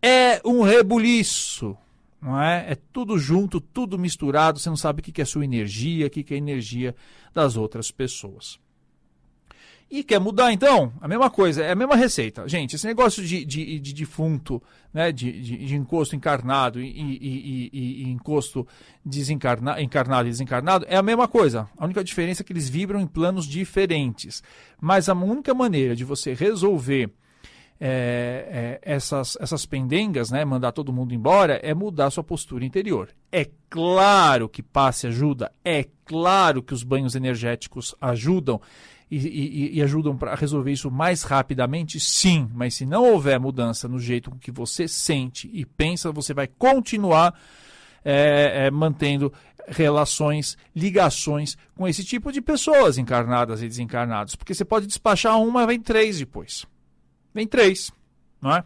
é 0.00 0.40
um 0.44 0.62
rebuliço. 0.62 1.76
Não 2.20 2.40
é? 2.40 2.72
é 2.72 2.74
tudo 2.74 3.18
junto, 3.18 3.60
tudo 3.60 3.98
misturado, 3.98 4.58
você 4.58 4.70
não 4.70 4.78
sabe 4.78 5.00
o 5.00 5.02
que 5.02 5.20
é 5.20 5.24
sua 5.26 5.44
energia, 5.44 6.06
o 6.06 6.10
que 6.10 6.24
é 6.32 6.34
a 6.34 6.38
energia 6.38 6.94
das 7.34 7.54
outras 7.54 7.90
pessoas. 7.90 8.58
E 9.94 10.02
quer 10.02 10.18
mudar, 10.18 10.52
então? 10.52 10.92
A 11.00 11.06
mesma 11.06 11.30
coisa, 11.30 11.62
é 11.62 11.70
a 11.70 11.74
mesma 11.76 11.94
receita. 11.94 12.48
Gente, 12.48 12.74
esse 12.74 12.84
negócio 12.84 13.24
de, 13.24 13.44
de, 13.44 13.78
de 13.78 13.94
defunto, 13.94 14.60
né, 14.92 15.12
de, 15.12 15.40
de, 15.40 15.66
de 15.66 15.76
encosto 15.76 16.16
encarnado 16.16 16.82
e, 16.82 16.88
e, 16.88 17.70
e, 17.72 18.02
e 18.02 18.10
encosto 18.10 18.66
desencarna, 19.04 19.80
encarnado 19.80 20.26
e 20.26 20.32
desencarnado 20.32 20.84
é 20.88 20.96
a 20.96 21.02
mesma 21.02 21.28
coisa. 21.28 21.68
A 21.78 21.84
única 21.84 22.02
diferença 22.02 22.42
é 22.42 22.44
que 22.44 22.52
eles 22.52 22.68
vibram 22.68 22.98
em 22.98 23.06
planos 23.06 23.46
diferentes. 23.46 24.42
Mas 24.80 25.08
a 25.08 25.14
única 25.14 25.54
maneira 25.54 25.94
de 25.94 26.02
você 26.02 26.34
resolver 26.34 27.12
é, 27.80 28.80
é, 28.82 28.94
essas, 28.94 29.36
essas 29.40 29.64
pendengas, 29.64 30.28
né, 30.28 30.44
mandar 30.44 30.72
todo 30.72 30.92
mundo 30.92 31.14
embora, 31.14 31.60
é 31.62 31.72
mudar 31.72 32.10
sua 32.10 32.24
postura 32.24 32.64
interior. 32.64 33.10
É 33.30 33.48
claro 33.70 34.48
que 34.48 34.60
passe 34.60 35.06
ajuda, 35.06 35.52
é 35.64 35.86
claro 36.04 36.64
que 36.64 36.74
os 36.74 36.82
banhos 36.82 37.14
energéticos 37.14 37.94
ajudam 38.00 38.60
e, 39.10 39.16
e, 39.16 39.78
e 39.78 39.82
ajudam 39.82 40.16
para 40.16 40.34
resolver 40.34 40.72
isso 40.72 40.90
mais 40.90 41.22
rapidamente? 41.22 42.00
Sim, 42.00 42.48
mas 42.54 42.74
se 42.74 42.86
não 42.86 43.04
houver 43.04 43.38
mudança 43.38 43.88
no 43.88 43.98
jeito 43.98 44.30
que 44.40 44.50
você 44.50 44.88
sente 44.88 45.50
e 45.52 45.64
pensa, 45.64 46.10
você 46.10 46.32
vai 46.32 46.46
continuar 46.46 47.34
é, 48.04 48.66
é, 48.66 48.70
mantendo 48.70 49.32
relações, 49.66 50.58
ligações 50.74 51.56
com 51.74 51.88
esse 51.88 52.04
tipo 52.04 52.30
de 52.30 52.40
pessoas 52.40 52.98
encarnadas 52.98 53.62
e 53.62 53.68
desencarnadas. 53.68 54.36
Porque 54.36 54.54
você 54.54 54.64
pode 54.64 54.86
despachar 54.86 55.40
uma, 55.40 55.66
vem 55.66 55.80
três 55.80 56.18
depois. 56.18 56.66
Vem 57.32 57.46
três, 57.46 57.90
não 58.40 58.54
é? 58.54 58.64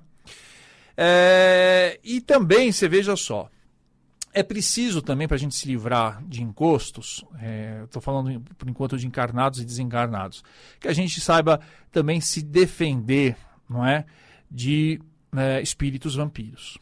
é 0.97 2.01
e 2.03 2.21
também, 2.21 2.73
você 2.73 2.89
veja 2.89 3.17
só, 3.17 3.49
é 4.33 4.43
preciso 4.43 5.01
também, 5.03 5.27
para 5.27 5.37
a 5.37 5.39
gente 5.39 5.55
se 5.55 5.67
livrar 5.67 6.23
de 6.25 6.43
encostos, 6.43 7.25
é, 7.41 7.83
estou 7.85 8.01
falando 8.01 8.41
por 8.57 8.69
enquanto 8.69 8.99
de 8.99 9.07
encarnados 9.07 9.61
e 9.61 9.65
desencarnados, 9.65 10.45
que 10.79 10.89
a 10.89 10.93
gente 10.93 11.21
saiba 11.21 11.61
também 11.91 12.21
se 12.21 12.43
defender 12.43 13.37
não 13.69 13.87
é, 13.87 14.05
de 14.51 15.01
é, 15.37 15.61
espíritos 15.61 16.15
vampiros. 16.15 16.79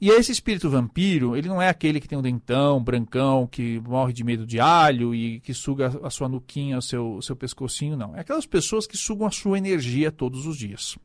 E 0.00 0.08
esse 0.08 0.32
espírito 0.32 0.70
vampiro, 0.70 1.36
ele 1.36 1.46
não 1.46 1.60
é 1.60 1.68
aquele 1.68 2.00
que 2.00 2.08
tem 2.08 2.16
um 2.16 2.22
dentão 2.22 2.82
brancão, 2.82 3.46
que 3.46 3.78
morre 3.80 4.14
de 4.14 4.24
medo 4.24 4.46
de 4.46 4.58
alho 4.58 5.14
e 5.14 5.40
que 5.40 5.52
suga 5.52 5.92
a 6.02 6.08
sua 6.08 6.26
nuquinha, 6.26 6.78
o 6.78 6.82
seu, 6.82 7.20
seu 7.20 7.36
pescocinho, 7.36 7.98
não. 7.98 8.16
É 8.16 8.20
aquelas 8.20 8.46
pessoas 8.46 8.86
que 8.86 8.96
sugam 8.96 9.26
a 9.26 9.30
sua 9.30 9.58
energia 9.58 10.10
todos 10.10 10.46
os 10.46 10.56
dias. 10.56 10.96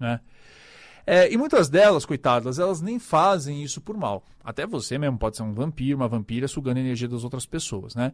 Né? 0.00 0.18
É, 1.12 1.28
e 1.28 1.36
muitas 1.36 1.68
delas, 1.68 2.06
coitadas, 2.06 2.60
elas 2.60 2.80
nem 2.80 2.96
fazem 3.00 3.64
isso 3.64 3.80
por 3.80 3.96
mal. 3.96 4.24
Até 4.44 4.64
você 4.64 4.96
mesmo 4.96 5.18
pode 5.18 5.36
ser 5.36 5.42
um 5.42 5.52
vampiro, 5.52 5.96
uma 5.96 6.06
vampira 6.06 6.46
sugando 6.46 6.76
a 6.76 6.80
energia 6.80 7.08
das 7.08 7.24
outras 7.24 7.44
pessoas, 7.44 7.96
né? 7.96 8.12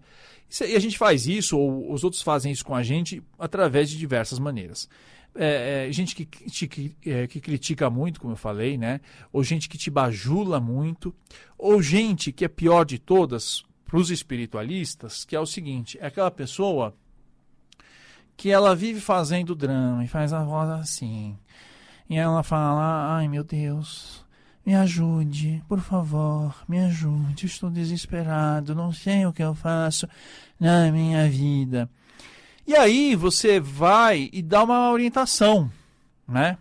E 0.67 0.75
a 0.75 0.79
gente 0.79 0.97
faz 0.97 1.27
isso, 1.27 1.59
ou 1.59 1.93
os 1.93 2.05
outros 2.05 2.23
fazem 2.23 2.51
isso 2.51 2.65
com 2.65 2.75
a 2.75 2.83
gente, 2.83 3.23
através 3.39 3.91
de 3.91 3.99
diversas 3.99 4.39
maneiras. 4.39 4.89
É, 5.35 5.89
é, 5.89 5.93
gente 5.93 6.15
que, 6.15 6.25
que, 6.25 6.97
é, 7.05 7.27
que, 7.27 7.39
critica 7.39 7.91
muito, 7.91 8.19
como 8.19 8.33
eu 8.33 8.37
falei, 8.39 8.79
né? 8.79 9.03
Ou 9.31 9.45
gente 9.45 9.69
que 9.69 9.77
te 9.77 9.91
bajula 9.91 10.59
muito, 10.59 11.15
ou 11.59 11.83
gente 11.83 12.33
que 12.33 12.47
é 12.47 12.49
pior 12.49 12.87
de 12.87 12.99
todas 12.99 13.63
para 13.85 13.99
os 13.99 14.11
espiritualistas, 14.11 15.23
que 15.27 15.37
é 15.37 15.41
o 15.41 15.45
seguinte: 15.45 15.99
é 16.01 16.07
aquela 16.07 16.31
pessoa 16.31 16.95
que 18.39 18.51
ela 18.51 18.75
vive 18.75 19.01
fazendo 19.03 19.55
drama 19.55 20.03
e 20.03 20.09
faz 20.09 20.33
a 20.33 20.43
voz 20.43 20.71
assim. 20.71 21.37
E 22.09 22.17
ela 22.17 22.43
fala: 22.43 23.17
Ai 23.17 23.29
meu 23.29 23.43
Deus, 23.43 24.25
me 24.65 24.75
ajude, 24.75 25.63
por 25.69 25.81
favor, 25.81 26.55
me 26.69 26.79
ajude. 26.81 27.47
Estou 27.47 27.71
desesperado, 27.71 28.75
não 28.75 28.93
sei 28.93 29.27
o 29.27 29.33
que 29.33 29.43
eu 29.43 29.55
faço 29.55 30.09
na 30.59 30.91
minha 30.91 31.29
vida. 31.29 31.89
E 32.67 32.75
aí 32.75 33.15
você 33.15 33.61
vai 33.61 34.29
e 34.33 34.43
dá 34.43 34.65
uma 34.65 34.91
orientação, 34.91 35.71
né? 36.27 36.59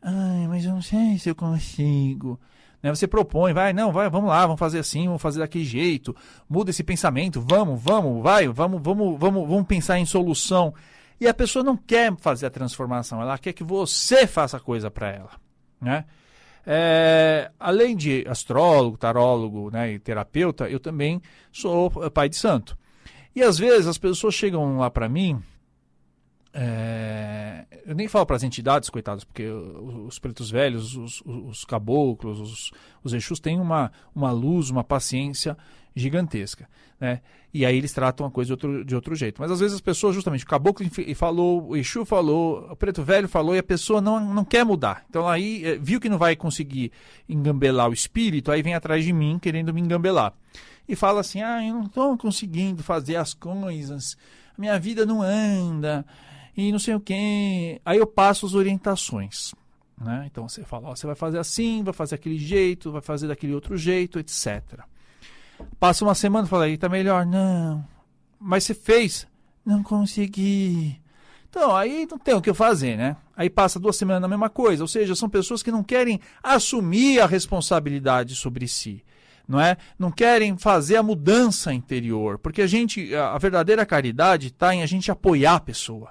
Ai, 0.00 0.48
mas 0.48 0.64
eu 0.64 0.72
não 0.72 0.82
sei 0.82 1.18
se 1.18 1.28
eu 1.28 1.34
consigo. 1.34 2.40
Né? 2.82 2.90
Você 2.90 3.06
propõe, 3.06 3.52
vai, 3.52 3.72
não, 3.72 3.92
vai, 3.92 4.10
vamos 4.10 4.30
lá, 4.30 4.44
vamos 4.44 4.58
fazer 4.58 4.80
assim, 4.80 5.06
vamos 5.06 5.22
fazer 5.22 5.38
daquele 5.38 5.64
jeito, 5.64 6.16
muda 6.48 6.70
esse 6.70 6.82
pensamento, 6.82 7.40
vamos, 7.40 7.80
vamos, 7.80 8.22
vai, 8.22 8.48
vamos, 8.48 8.82
vamos, 8.82 9.18
vamos, 9.18 9.48
vamos 9.48 9.66
pensar 9.66 9.98
em 9.98 10.06
solução. 10.06 10.74
E 11.22 11.28
a 11.28 11.32
pessoa 11.32 11.62
não 11.62 11.76
quer 11.76 12.12
fazer 12.16 12.46
a 12.46 12.50
transformação, 12.50 13.22
ela 13.22 13.38
quer 13.38 13.52
que 13.52 13.62
você 13.62 14.26
faça 14.26 14.56
a 14.56 14.60
coisa 14.60 14.90
para 14.90 15.08
ela, 15.08 15.30
né? 15.80 16.04
É, 16.66 17.48
além 17.60 17.94
de 17.94 18.26
astrólogo, 18.26 18.98
tarólogo 18.98 19.70
né, 19.70 19.92
e 19.92 20.00
terapeuta, 20.00 20.68
eu 20.68 20.80
também 20.80 21.22
sou 21.52 21.88
pai 22.10 22.28
de 22.28 22.34
santo. 22.34 22.76
E 23.36 23.40
às 23.40 23.56
vezes 23.56 23.86
as 23.86 23.98
pessoas 23.98 24.34
chegam 24.34 24.78
lá 24.78 24.90
para 24.90 25.08
mim 25.08 25.40
é, 26.54 27.64
eu 27.86 27.94
nem 27.94 28.08
falo 28.08 28.26
para 28.26 28.36
as 28.36 28.42
entidades, 28.42 28.90
coitados, 28.90 29.24
porque 29.24 29.46
os 29.46 30.18
pretos 30.18 30.50
velhos, 30.50 30.94
os, 30.94 31.22
os 31.24 31.64
caboclos, 31.64 32.38
os, 32.38 32.70
os 33.02 33.14
Exus 33.14 33.40
têm 33.40 33.58
uma, 33.58 33.90
uma 34.14 34.30
luz, 34.30 34.68
uma 34.68 34.84
paciência 34.84 35.56
gigantesca. 35.94 36.68
Né? 37.00 37.20
E 37.54 37.64
aí 37.64 37.76
eles 37.76 37.92
tratam 37.92 38.26
a 38.26 38.30
coisa 38.30 38.48
de 38.48 38.52
outro, 38.52 38.84
de 38.84 38.94
outro 38.94 39.14
jeito. 39.14 39.40
Mas 39.40 39.50
às 39.50 39.60
vezes 39.60 39.74
as 39.74 39.80
pessoas, 39.80 40.14
justamente, 40.14 40.44
o 40.44 40.46
caboclo 40.46 40.86
falou, 41.14 41.68
o 41.68 41.76
Exu 41.76 42.04
falou, 42.04 42.70
o 42.70 42.76
preto 42.76 43.02
velho 43.02 43.28
falou, 43.28 43.54
e 43.54 43.58
a 43.58 43.62
pessoa 43.62 44.00
não, 44.00 44.20
não 44.20 44.44
quer 44.44 44.64
mudar. 44.64 45.04
Então 45.08 45.26
aí 45.26 45.64
é, 45.64 45.78
viu 45.78 46.00
que 46.00 46.08
não 46.08 46.18
vai 46.18 46.36
conseguir 46.36 46.92
engambelar 47.28 47.88
o 47.88 47.94
espírito, 47.94 48.52
aí 48.52 48.62
vem 48.62 48.74
atrás 48.74 49.04
de 49.04 49.12
mim 49.12 49.38
querendo 49.40 49.72
me 49.72 49.80
engambelar. 49.80 50.34
E 50.86 50.94
fala 50.94 51.20
assim: 51.20 51.40
ah, 51.42 51.64
eu 51.64 51.74
não 51.74 51.86
estou 51.86 52.16
conseguindo 52.18 52.82
fazer 52.82 53.16
as 53.16 53.32
coisas, 53.32 54.16
minha 54.58 54.78
vida 54.78 55.06
não 55.06 55.22
anda 55.22 56.04
e 56.56 56.70
não 56.70 56.78
sei 56.78 56.94
o 56.94 57.00
quê. 57.00 57.80
Aí 57.84 57.98
eu 57.98 58.06
passo 58.06 58.46
as 58.46 58.54
orientações. 58.54 59.54
Né? 59.98 60.24
Então 60.30 60.48
você 60.48 60.64
fala, 60.64 60.88
ó, 60.88 60.96
você 60.96 61.06
vai 61.06 61.14
fazer 61.14 61.38
assim, 61.38 61.82
vai 61.82 61.94
fazer 61.94 62.14
aquele 62.16 62.38
jeito, 62.38 62.90
vai 62.90 63.00
fazer 63.00 63.28
daquele 63.28 63.54
outro 63.54 63.76
jeito, 63.76 64.18
etc. 64.18 64.80
Passa 65.78 66.04
uma 66.04 66.14
semana 66.14 66.46
fala, 66.46 66.64
aí 66.64 66.76
tá 66.76 66.88
melhor. 66.88 67.24
Não. 67.24 67.84
Mas 68.38 68.64
você 68.64 68.74
fez? 68.74 69.26
Não 69.64 69.82
consegui. 69.82 71.00
Então, 71.48 71.76
aí 71.76 72.06
não 72.10 72.18
tem 72.18 72.34
o 72.34 72.40
que 72.40 72.52
fazer, 72.54 72.96
né? 72.96 73.16
Aí 73.36 73.50
passa 73.50 73.78
duas 73.78 73.96
semanas 73.96 74.22
na 74.22 74.28
mesma 74.28 74.48
coisa. 74.48 74.82
Ou 74.82 74.88
seja, 74.88 75.14
são 75.14 75.28
pessoas 75.28 75.62
que 75.62 75.70
não 75.70 75.84
querem 75.84 76.18
assumir 76.42 77.20
a 77.20 77.26
responsabilidade 77.26 78.34
sobre 78.34 78.66
si. 78.66 79.04
Não 79.46 79.60
é? 79.60 79.76
Não 79.98 80.10
querem 80.10 80.56
fazer 80.56 80.96
a 80.96 81.02
mudança 81.02 81.72
interior. 81.72 82.38
Porque 82.38 82.62
a 82.62 82.66
gente, 82.66 83.14
a 83.14 83.36
verdadeira 83.38 83.84
caridade 83.84 84.48
está 84.48 84.74
em 84.74 84.82
a 84.82 84.86
gente 84.86 85.10
apoiar 85.10 85.56
a 85.56 85.60
pessoa. 85.60 86.10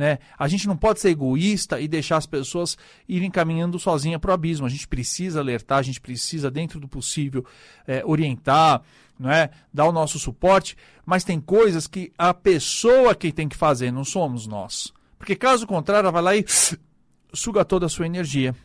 Né? 0.00 0.18
A 0.38 0.48
gente 0.48 0.66
não 0.66 0.78
pode 0.78 0.98
ser 0.98 1.10
egoísta 1.10 1.78
e 1.78 1.86
deixar 1.86 2.16
as 2.16 2.24
pessoas 2.24 2.74
irem 3.06 3.30
caminhando 3.30 3.78
sozinha 3.78 4.18
para 4.18 4.30
o 4.30 4.32
abismo. 4.32 4.64
A 4.64 4.70
gente 4.70 4.88
precisa 4.88 5.40
alertar, 5.40 5.76
a 5.76 5.82
gente 5.82 6.00
precisa, 6.00 6.50
dentro 6.50 6.80
do 6.80 6.88
possível, 6.88 7.44
é, 7.86 8.02
orientar, 8.06 8.80
é? 9.24 9.50
dar 9.70 9.84
o 9.84 9.92
nosso 9.92 10.18
suporte, 10.18 10.74
mas 11.04 11.22
tem 11.22 11.38
coisas 11.38 11.86
que 11.86 12.10
a 12.16 12.32
pessoa 12.32 13.14
que 13.14 13.30
tem 13.30 13.46
que 13.46 13.54
fazer, 13.54 13.92
não 13.92 14.02
somos 14.02 14.46
nós. 14.46 14.90
Porque 15.18 15.36
caso 15.36 15.66
contrário, 15.66 16.06
ela 16.06 16.12
vai 16.12 16.22
lá 16.22 16.34
e 16.34 16.46
suga 17.34 17.62
toda 17.62 17.84
a 17.84 17.90
sua 17.90 18.06
energia. 18.06 18.56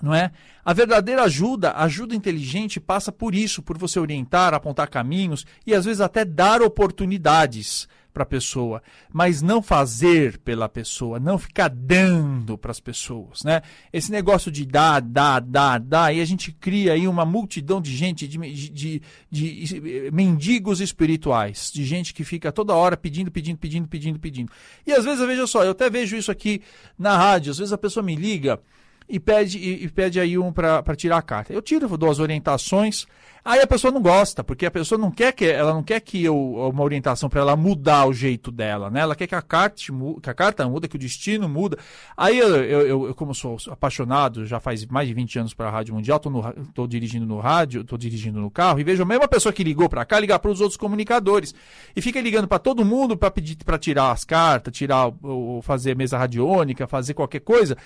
Não 0.00 0.14
é? 0.14 0.30
A 0.64 0.72
verdadeira 0.72 1.24
ajuda, 1.24 1.72
ajuda 1.72 2.14
inteligente, 2.14 2.78
passa 2.78 3.10
por 3.10 3.34
isso, 3.34 3.64
por 3.64 3.76
você 3.76 3.98
orientar, 3.98 4.54
apontar 4.54 4.88
caminhos 4.88 5.44
e 5.66 5.74
às 5.74 5.86
vezes 5.86 6.00
até 6.00 6.24
dar 6.24 6.62
oportunidades 6.62 7.88
para 8.16 8.22
a 8.22 8.26
pessoa, 8.26 8.82
mas 9.12 9.42
não 9.42 9.60
fazer 9.60 10.38
pela 10.38 10.70
pessoa, 10.70 11.20
não 11.20 11.36
ficar 11.36 11.68
dando 11.68 12.56
para 12.56 12.70
as 12.70 12.80
pessoas, 12.80 13.44
né? 13.44 13.60
Esse 13.92 14.10
negócio 14.10 14.50
de 14.50 14.64
dar, 14.64 15.02
dar, 15.02 15.38
dar, 15.40 15.78
dar, 15.78 16.14
e 16.14 16.22
a 16.22 16.24
gente 16.24 16.50
cria 16.50 16.94
aí 16.94 17.06
uma 17.06 17.26
multidão 17.26 17.78
de 17.78 17.94
gente, 17.94 18.26
de, 18.26 18.38
de, 18.70 19.02
de, 19.30 20.10
mendigos 20.14 20.80
espirituais, 20.80 21.70
de 21.70 21.84
gente 21.84 22.14
que 22.14 22.24
fica 22.24 22.50
toda 22.50 22.74
hora 22.74 22.96
pedindo, 22.96 23.30
pedindo, 23.30 23.58
pedindo, 23.58 23.86
pedindo, 23.86 24.18
pedindo. 24.18 24.50
E 24.86 24.94
às 24.94 25.04
vezes, 25.04 25.26
veja 25.26 25.46
só, 25.46 25.62
eu 25.62 25.72
até 25.72 25.90
vejo 25.90 26.16
isso 26.16 26.32
aqui 26.32 26.62
na 26.98 27.18
rádio, 27.18 27.50
às 27.50 27.58
vezes 27.58 27.74
a 27.74 27.76
pessoa 27.76 28.02
me 28.02 28.16
liga 28.16 28.58
e 29.06 29.20
pede, 29.20 29.58
e, 29.58 29.84
e 29.84 29.88
pede 29.90 30.18
aí 30.18 30.38
um 30.38 30.50
para 30.50 30.96
tirar 30.96 31.18
a 31.18 31.22
carta. 31.22 31.52
Eu 31.52 31.60
tiro, 31.60 31.98
dou 31.98 32.10
as 32.10 32.18
orientações, 32.18 33.06
Aí 33.46 33.60
a 33.60 33.66
pessoa 33.66 33.92
não 33.92 34.02
gosta, 34.02 34.42
porque 34.42 34.66
a 34.66 34.70
pessoa 34.72 34.98
não 34.98 35.08
quer 35.08 35.32
que 35.32 35.44
ela 35.44 35.72
não 35.72 35.80
quer 35.80 36.00
que 36.00 36.24
eu 36.24 36.36
uma 36.36 36.82
orientação 36.82 37.28
para 37.28 37.42
ela 37.42 37.54
mudar 37.54 38.04
o 38.04 38.12
jeito 38.12 38.50
dela, 38.50 38.90
né? 38.90 38.98
Ela 38.98 39.14
quer 39.14 39.28
que 39.28 39.36
a 39.36 39.40
carta 39.40 39.80
que 40.20 40.28
a 40.28 40.34
carta 40.34 40.68
muda, 40.68 40.88
que 40.88 40.96
o 40.96 40.98
destino 40.98 41.48
muda. 41.48 41.78
Aí 42.16 42.36
eu, 42.36 42.48
eu, 42.56 43.06
eu 43.06 43.14
como 43.14 43.32
sou 43.32 43.56
apaixonado, 43.70 44.44
já 44.46 44.58
faz 44.58 44.84
mais 44.86 45.06
de 45.06 45.14
20 45.14 45.38
anos 45.38 45.54
para 45.54 45.68
a 45.68 45.70
Rádio 45.70 45.94
Mundial, 45.94 46.18
tô, 46.18 46.28
no, 46.28 46.42
tô 46.74 46.88
dirigindo 46.88 47.24
no 47.24 47.38
rádio, 47.38 47.84
tô 47.84 47.96
dirigindo 47.96 48.40
no 48.40 48.50
carro 48.50 48.80
e 48.80 48.84
vejo 48.84 49.04
a 49.04 49.06
mesma 49.06 49.28
pessoa 49.28 49.52
que 49.52 49.62
ligou 49.62 49.88
para 49.88 50.04
cá 50.04 50.18
ligar 50.18 50.40
para 50.40 50.50
os 50.50 50.60
outros 50.60 50.76
comunicadores 50.76 51.54
e 51.94 52.02
fica 52.02 52.20
ligando 52.20 52.48
para 52.48 52.58
todo 52.58 52.84
mundo 52.84 53.16
para 53.16 53.30
pedir 53.30 53.56
para 53.64 53.78
tirar 53.78 54.10
as 54.10 54.24
cartas, 54.24 54.76
tirar 54.76 55.12
ou 55.22 55.62
fazer 55.62 55.94
mesa 55.94 56.18
radiônica, 56.18 56.88
fazer 56.88 57.14
qualquer 57.14 57.42
coisa 57.42 57.76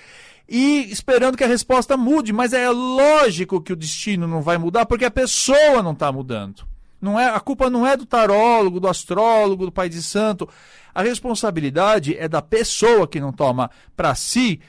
e 0.53 0.91
esperando 0.91 1.37
que 1.37 1.43
a 1.45 1.47
resposta 1.47 1.95
mude, 1.95 2.33
mas 2.33 2.51
é 2.51 2.69
lógico 2.69 3.61
que 3.61 3.71
o 3.71 3.75
destino 3.75 4.27
não 4.27 4.41
vai 4.41 4.57
mudar 4.57 4.85
porque 4.85 5.05
a 5.05 5.11
pessoa 5.11 5.50
não 5.83 5.91
está 5.91 6.11
mudando. 6.11 6.65
Não 7.01 7.19
é, 7.19 7.27
a 7.27 7.39
culpa 7.39 7.69
não 7.69 7.85
é 7.85 7.97
do 7.97 8.05
tarólogo, 8.05 8.79
do 8.79 8.87
astrólogo, 8.87 9.65
do 9.65 9.71
pai 9.71 9.89
de 9.89 10.01
santo. 10.03 10.47
A 10.93 11.01
responsabilidade 11.01 12.15
é 12.15 12.27
da 12.27 12.41
pessoa 12.41 13.07
que 13.07 13.19
não 13.19 13.31
toma 13.33 13.71
para 13.95 14.13
si 14.13 14.59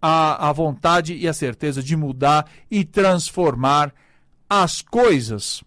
a, 0.00 0.48
a 0.48 0.52
vontade 0.52 1.14
e 1.14 1.28
a 1.28 1.32
certeza 1.32 1.82
de 1.82 1.94
mudar 1.96 2.50
e 2.70 2.84
transformar 2.84 3.92
as 4.48 4.80
coisas. 4.80 5.62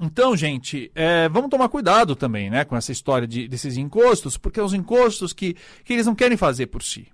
Então, 0.00 0.36
gente, 0.36 0.90
é, 0.94 1.28
vamos 1.28 1.50
tomar 1.50 1.68
cuidado 1.68 2.16
também 2.16 2.50
né, 2.50 2.64
com 2.64 2.76
essa 2.76 2.90
história 2.90 3.26
de, 3.26 3.46
desses 3.46 3.76
encostos, 3.76 4.36
porque 4.36 4.58
é 4.58 4.62
os 4.62 4.74
encostos 4.74 5.32
que, 5.32 5.54
que 5.84 5.92
eles 5.92 6.06
não 6.06 6.14
querem 6.14 6.36
fazer 6.36 6.66
por 6.66 6.82
si. 6.82 7.08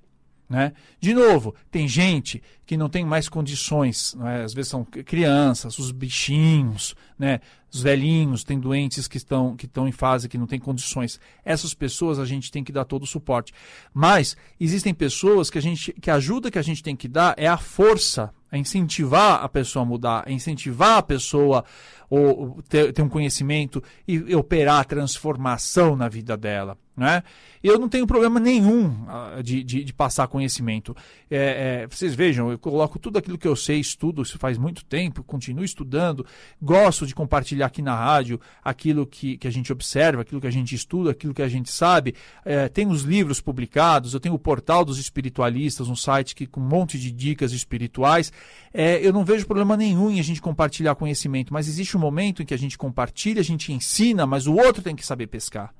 Né? 0.49 0.73
De 0.99 1.13
novo, 1.13 1.55
tem 1.71 1.87
gente 1.87 2.43
que 2.65 2.75
não 2.75 2.89
tem 2.89 3.05
mais 3.05 3.29
condições, 3.29 4.15
né? 4.15 4.43
às 4.43 4.55
vezes 4.55 4.71
são 4.71 4.83
crianças, 4.83 5.79
os 5.79 5.91
bichinhos, 5.91 6.97
né? 7.19 7.41
os 7.71 7.83
velhinhos, 7.83 8.45
tem 8.45 8.59
doentes 8.59 9.07
que 9.07 9.19
estão, 9.19 9.55
que 9.55 9.67
estão 9.67 9.87
em 9.87 9.93
fase 9.93 10.27
que 10.27 10.39
não 10.39 10.47
tem 10.47 10.59
condições. 10.59 11.21
Essas 11.45 11.75
pessoas 11.75 12.19
a 12.19 12.25
gente 12.25 12.51
tem 12.51 12.65
que 12.65 12.73
dar 12.73 12.87
todo 12.87 13.03
o 13.03 13.07
suporte. 13.07 13.53
Mas 13.93 14.39
existem 14.59 14.95
pessoas 14.95 15.51
que 15.51 15.59
a 15.59 15.63
gente 15.63 15.93
que 15.93 16.11
a 16.11 16.15
ajuda 16.15 16.51
que 16.51 16.59
a 16.59 16.63
gente 16.63 16.83
tem 16.83 16.97
que 16.97 17.09
dar 17.09 17.35
é 17.37 17.47
a 17.47 17.59
força, 17.59 18.33
a 18.51 18.57
incentivar 18.57 19.45
a 19.45 19.49
pessoa 19.51 19.83
a 19.83 19.87
mudar, 19.87 20.25
a 20.27 20.33
incentivar 20.33 20.97
a 20.97 21.03
pessoa 21.03 21.63
ou 22.09 22.63
ter, 22.71 22.91
ter 22.95 23.03
um 23.03 23.09
conhecimento 23.09 23.83
e 24.07 24.35
operar 24.35 24.81
a 24.81 24.85
transformação 24.85 25.95
na 25.95 26.09
vida 26.09 26.39
dela. 26.39 26.79
Né? 26.99 27.23
Eu 27.63 27.79
não 27.79 27.89
tenho 27.89 28.09
problema 28.09 28.41
nenhum 28.41 28.89
uh, 28.89 29.41
de, 29.41 29.63
de, 29.63 29.85
de, 29.85 29.93
passar 29.93 30.27
conhecimento. 30.27 30.97
É, 31.31 31.83
é, 31.83 31.87
vocês 31.87 32.13
vejam, 32.13 32.51
eu 32.51 32.59
coloco 32.59 32.99
tudo 32.99 33.19
aquilo 33.19 33.39
que 33.39 33.47
eu 33.47 33.55
sei, 33.55 33.79
estudo, 33.79 34.23
isso 34.23 34.37
faz 34.37 34.59
muito 34.59 34.85
tempo, 34.85 35.23
continuo 35.23 35.65
estudando, 35.65 36.27
gosto 36.61 37.07
de 37.07 37.15
compartilhar 37.15 37.67
aqui 37.67 37.81
na 37.81 37.95
rádio 37.95 38.41
aquilo 38.65 39.07
que, 39.07 39.39
que 39.39 39.47
a 39.47 39.51
gente 39.51 39.73
observa, 39.73 40.23
aquilo 40.23 40.41
que 40.41 40.47
a 40.49 40.51
gente 40.51 40.75
estuda, 40.75 41.13
aquilo 41.13 41.33
que 41.33 41.43
a 41.43 41.49
gente 41.49 41.71
sabe. 41.71 42.17
É, 42.45 42.69
os 42.89 43.03
livros 43.03 43.41
publicados, 43.41 44.15
eu 44.15 44.21
tenho 44.21 44.35
o 44.35 44.39
portal 44.39 44.85
dos 44.85 44.99
espiritualistas, 44.99 45.89
um 45.89 45.97
site 45.97 46.35
que, 46.35 46.47
com 46.47 46.61
um 46.61 46.69
monte 46.69 46.99
de 46.99 47.13
dicas 47.13 47.53
espirituais. 47.53 48.33
É, 48.75 49.07
eu 49.07 49.13
não 49.13 49.25
vejo 49.25 49.47
problema 49.47 49.77
nenhum 49.77 50.11
em 50.11 50.19
a 50.19 50.25
gente 50.25 50.43
compartilhar 50.43 50.97
conhecimento, 50.97 51.53
mas 51.53 51.69
existe 51.69 51.97
um 51.97 52.01
momento 52.01 52.43
em 52.43 52.47
que 52.47 52.55
a 52.55 52.59
gente 52.59 52.77
compartilha, 52.77 53.41
a 53.41 53.45
gente 53.45 53.73
ensina, 53.73 54.27
mas 54.27 54.49
o 54.49 54.55
outro 54.55 54.83
tem 54.83 54.97
que 54.97 55.07
saber 55.07 55.29
pescar. 55.29 55.73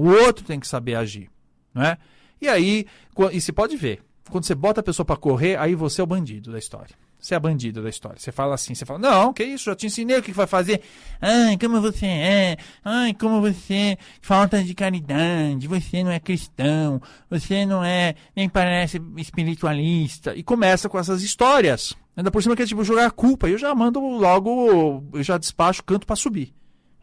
O 0.00 0.08
outro 0.08 0.46
tem 0.46 0.58
que 0.58 0.66
saber 0.66 0.94
agir. 0.94 1.28
Não 1.74 1.82
é? 1.82 1.98
E 2.40 2.48
aí, 2.48 2.86
e 3.32 3.40
se 3.40 3.52
pode 3.52 3.76
ver, 3.76 4.02
quando 4.30 4.44
você 4.44 4.54
bota 4.54 4.80
a 4.80 4.82
pessoa 4.82 5.04
para 5.04 5.14
correr, 5.14 5.58
aí 5.58 5.74
você 5.74 6.00
é 6.00 6.04
o 6.04 6.06
bandido 6.06 6.50
da 6.50 6.58
história. 6.58 6.96
Você 7.18 7.34
é 7.34 7.38
bandido 7.38 7.82
da 7.82 7.90
história. 7.90 8.18
Você 8.18 8.32
fala 8.32 8.54
assim, 8.54 8.74
você 8.74 8.86
fala, 8.86 8.98
não, 8.98 9.30
que 9.30 9.44
isso, 9.44 9.66
já 9.66 9.76
te 9.76 9.86
ensinei 9.86 10.16
o 10.16 10.22
que 10.22 10.32
vai 10.32 10.46
fazer. 10.46 10.80
Ai, 11.20 11.58
como 11.58 11.82
você 11.82 12.06
é. 12.06 12.56
Ai, 12.82 13.12
como 13.12 13.42
você 13.42 13.98
falta 14.22 14.64
de 14.64 14.72
caridade. 14.72 15.68
Você 15.68 16.02
não 16.02 16.10
é 16.10 16.18
cristão. 16.18 16.98
Você 17.28 17.66
não 17.66 17.84
é, 17.84 18.14
nem 18.34 18.48
parece 18.48 19.02
espiritualista. 19.18 20.34
E 20.34 20.42
começa 20.42 20.88
com 20.88 20.98
essas 20.98 21.22
histórias. 21.22 21.94
Ainda 22.16 22.30
por 22.30 22.42
cima 22.42 22.56
que 22.56 22.62
é 22.62 22.66
tipo 22.66 22.82
jogar 22.82 23.04
a 23.04 23.10
culpa. 23.10 23.50
Eu 23.50 23.58
já 23.58 23.74
mando 23.74 24.00
logo, 24.00 25.04
eu 25.12 25.22
já 25.22 25.36
despacho 25.36 25.84
canto 25.84 26.06
para 26.06 26.16
subir. 26.16 26.54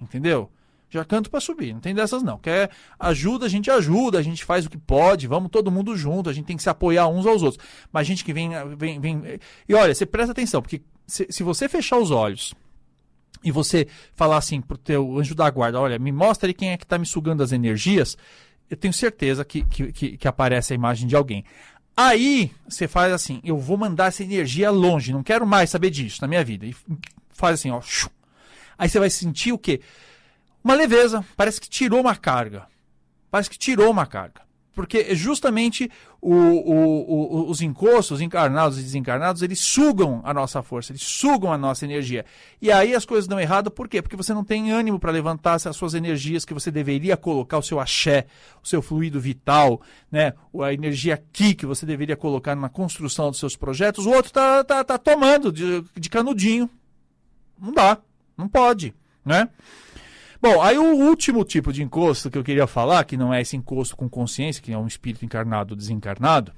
Entendeu? 0.01 0.50
Já 0.89 1.03
canto 1.03 1.29
para 1.29 1.39
subir. 1.39 1.74
Não 1.74 1.79
tem 1.79 1.94
dessas 1.94 2.24
não. 2.24 2.38
Quer 2.38 2.70
ajuda, 3.00 3.46
a 3.46 3.50
gente 3.50 3.70
ajuda, 3.70 4.20
a 4.20 4.22
gente 4.22 4.44
faz 4.46 4.65
o 4.65 4.70
que 4.70 4.77
pode, 4.77 5.27
vamos 5.27 5.51
todo 5.51 5.72
mundo 5.72 5.96
junto, 5.96 6.29
a 6.29 6.34
gente 6.34 6.46
tem 6.46 6.58
que 6.58 6.63
se 6.63 6.70
apoiar 6.70 7.08
uns 7.08 7.25
aos 7.25 7.44
outros. 7.44 7.63
Mas 7.91 8.08
gente 8.08 8.24
que 8.24 8.34
vem, 8.34 8.51
vem, 8.77 9.00
vem... 9.00 9.39
E 9.67 9.74
olha, 9.74 9.94
você 9.94 10.06
presta 10.06 10.32
atenção, 10.32 10.62
porque 10.62 10.82
se, 11.06 11.27
se 11.29 11.44
você 11.44 11.67
fechar 11.67 11.98
os 11.98 12.12
olhos 12.12 12.53
e 13.44 13.51
você 13.51 13.88
falar 14.13 14.38
assim 14.38 14.62
pro 14.62 14.77
teu 14.77 15.17
anjo 15.17 15.36
da 15.36 15.50
guarda, 15.50 15.79
olha, 15.79 16.00
me 16.00 16.12
mostra 16.12 16.50
aí 16.50 16.53
quem 16.53 16.72
é 16.72 16.77
que 16.77 16.84
está 16.84 16.98
me 16.98 17.06
sugando 17.06 17.44
as 17.44 17.51
energias, 17.51 18.17
eu 18.70 18.77
tenho 18.77 18.94
certeza 18.94 19.46
que, 19.46 19.63
que, 19.63 19.91
que, 19.91 20.17
que 20.17 20.27
aparece 20.27 20.74
a 20.74 20.75
imagem 20.75 21.08
de 21.08 21.15
alguém. 21.15 21.44
Aí 21.96 22.51
você 22.67 22.88
faz 22.88 23.12
assim, 23.12 23.41
eu 23.44 23.58
vou 23.58 23.75
mandar 23.75 24.08
essa 24.08 24.24
energia 24.24 24.70
longe, 24.70 25.12
não 25.12 25.24
quero 25.24 25.48
mais 25.48 25.70
saber 25.70 25.89
disso 25.89 26.20
na 26.22 26.27
minha 26.27 26.44
vida. 26.44 26.65
E 26.65 26.75
faz 27.32 27.56
assim, 27.56 27.72
ó. 27.72 27.82
Aí 28.77 28.88
você 28.88 29.00
vai 29.00 29.10
sentir 29.10 29.51
o 29.51 29.58
quê? 29.58 29.82
Uma 30.64 30.74
leveza, 30.74 31.24
parece 31.36 31.62
que 31.62 31.70
tirou 31.70 32.02
uma 32.02 32.16
carga. 32.16 32.68
Parece 33.30 33.50
que 33.50 33.58
tirou 33.58 33.92
uma 33.92 34.06
carga. 34.06 34.48
Porque 34.78 35.16
justamente 35.16 35.90
o, 36.22 36.36
o, 36.36 37.46
o, 37.46 37.50
os 37.50 37.62
encostos, 37.64 38.12
os 38.12 38.22
encarnados 38.22 38.78
e 38.78 38.84
desencarnados, 38.84 39.42
eles 39.42 39.60
sugam 39.60 40.22
a 40.24 40.32
nossa 40.32 40.62
força, 40.62 40.92
eles 40.92 41.02
sugam 41.02 41.52
a 41.52 41.58
nossa 41.58 41.84
energia. 41.84 42.24
E 42.62 42.72
aí 42.72 42.94
as 42.94 43.04
coisas 43.04 43.28
dão 43.28 43.40
errado, 43.40 43.72
por 43.72 43.88
quê? 43.88 44.04
Porque 44.04 44.16
você 44.16 44.36
não 44.36 44.44
tem 44.44 44.72
ânimo 44.72 45.00
para 45.00 45.12
levantar 45.12 45.56
as 45.56 45.76
suas 45.76 45.96
energias 45.96 46.46
que 46.46 46.54
você 46.54 46.70
deveria 46.70 47.18
colocar, 47.18 47.58
o 47.58 47.64
seu 47.64 47.80
axé, 47.80 48.28
o 48.64 48.68
seu 48.68 48.80
fluido 48.80 49.20
vital, 49.20 49.82
né? 50.12 50.34
a 50.62 50.72
energia 50.72 51.16
aqui 51.16 51.56
que 51.56 51.66
você 51.66 51.84
deveria 51.84 52.16
colocar 52.16 52.56
na 52.56 52.70
construção 52.70 53.32
dos 53.32 53.40
seus 53.40 53.56
projetos. 53.56 54.06
O 54.06 54.12
outro 54.12 54.32
tá, 54.32 54.64
tá, 54.64 54.84
tá 54.84 54.98
tomando 55.00 55.52
de, 55.52 55.84
de 55.96 56.08
canudinho. 56.08 56.70
Não 57.60 57.74
dá, 57.74 57.98
não 58.38 58.48
pode, 58.48 58.94
né? 59.26 59.50
Bom, 60.41 60.62
aí 60.62 60.77
o 60.77 60.96
último 60.96 61.44
tipo 61.44 61.74
de 61.74 61.82
encosto 61.82 62.29
que 62.29 62.38
eu 62.38 62.44
queria 62.44 62.67
falar, 62.67 63.03
que 63.06 63.17
não 63.17 63.34
é 63.34 63.41
esse 63.41 63.56
encosto 63.56 63.96
com 63.96 64.08
consciência, 64.08 64.62
que 64.62 64.72
é 64.72 64.77
um 64.77 64.88
espírito 64.88 65.25
encarnado 65.25 65.74
ou 65.74 65.77
desencarnado, 65.77 66.53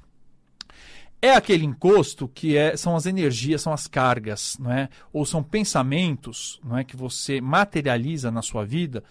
é 1.22 1.32
aquele 1.32 1.66
encosto 1.66 2.28
que 2.28 2.56
é, 2.56 2.78
são 2.78 2.96
as 2.96 3.06
energias, 3.06 3.62
são 3.62 3.74
as 3.74 3.88
cargas, 3.88 4.58
não 4.60 4.72
é? 4.72 4.90
ou 5.12 5.26
são 5.26 5.44
pensamentos 5.44 6.60
não 6.64 6.78
é? 6.78 6.84
que 6.84 6.96
você 6.96 7.42
materializa 7.42 8.32
na 8.32 8.42
sua 8.42 8.66
vida 8.66 9.04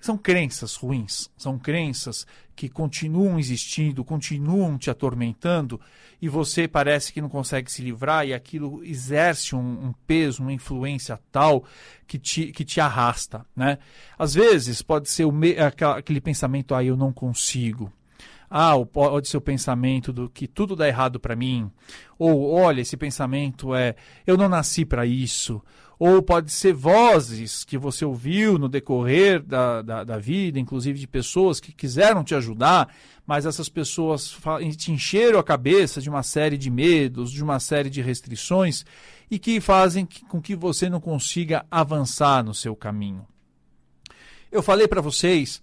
são 0.00 0.16
crenças 0.16 0.74
ruins, 0.76 1.30
são 1.36 1.58
crenças 1.58 2.26
que 2.56 2.68
continuam 2.68 3.38
existindo, 3.38 4.04
continuam 4.04 4.76
te 4.76 4.90
atormentando 4.90 5.80
e 6.20 6.28
você 6.28 6.68
parece 6.68 7.12
que 7.12 7.20
não 7.20 7.28
consegue 7.28 7.70
se 7.70 7.82
livrar 7.82 8.26
e 8.26 8.34
aquilo 8.34 8.84
exerce 8.84 9.54
um, 9.54 9.86
um 9.86 9.94
peso, 10.06 10.42
uma 10.42 10.52
influência 10.52 11.18
tal 11.30 11.64
que 12.06 12.18
te, 12.18 12.52
que 12.52 12.64
te 12.64 12.80
arrasta. 12.80 13.46
Né? 13.56 13.78
Às 14.18 14.34
vezes 14.34 14.82
pode 14.82 15.08
ser 15.08 15.30
me, 15.32 15.56
aquele 15.58 16.20
pensamento, 16.20 16.74
ah, 16.74 16.84
eu 16.84 16.96
não 16.96 17.12
consigo. 17.12 17.92
Ah, 18.50 18.74
pode 18.84 19.28
ser 19.28 19.36
o 19.36 19.40
pensamento 19.40 20.12
do 20.12 20.28
que 20.28 20.48
tudo 20.48 20.74
dá 20.74 20.88
errado 20.88 21.20
para 21.20 21.36
mim. 21.36 21.70
Ou, 22.18 22.50
olha, 22.50 22.80
esse 22.80 22.96
pensamento 22.96 23.74
é, 23.74 23.94
eu 24.26 24.36
não 24.36 24.48
nasci 24.48 24.84
para 24.84 25.06
isso 25.06 25.62
ou 26.00 26.22
pode 26.22 26.50
ser 26.50 26.72
vozes 26.72 27.62
que 27.62 27.76
você 27.76 28.06
ouviu 28.06 28.58
no 28.58 28.70
decorrer 28.70 29.42
da, 29.42 29.82
da, 29.82 30.02
da, 30.02 30.18
vida, 30.18 30.58
inclusive 30.58 30.98
de 30.98 31.06
pessoas 31.06 31.60
que 31.60 31.74
quiseram 31.74 32.24
te 32.24 32.34
ajudar, 32.34 32.88
mas 33.26 33.44
essas 33.44 33.68
pessoas 33.68 34.34
te 34.78 34.90
encheram 34.90 35.38
a 35.38 35.44
cabeça 35.44 36.00
de 36.00 36.08
uma 36.08 36.22
série 36.22 36.56
de 36.56 36.70
medos, 36.70 37.30
de 37.30 37.44
uma 37.44 37.60
série 37.60 37.90
de 37.90 38.00
restrições 38.00 38.82
e 39.30 39.38
que 39.38 39.60
fazem 39.60 40.08
com 40.26 40.40
que 40.40 40.56
você 40.56 40.88
não 40.88 41.00
consiga 41.00 41.66
avançar 41.70 42.42
no 42.42 42.54
seu 42.54 42.74
caminho. 42.74 43.26
Eu 44.50 44.62
falei 44.62 44.88
para 44.88 45.02
vocês 45.02 45.60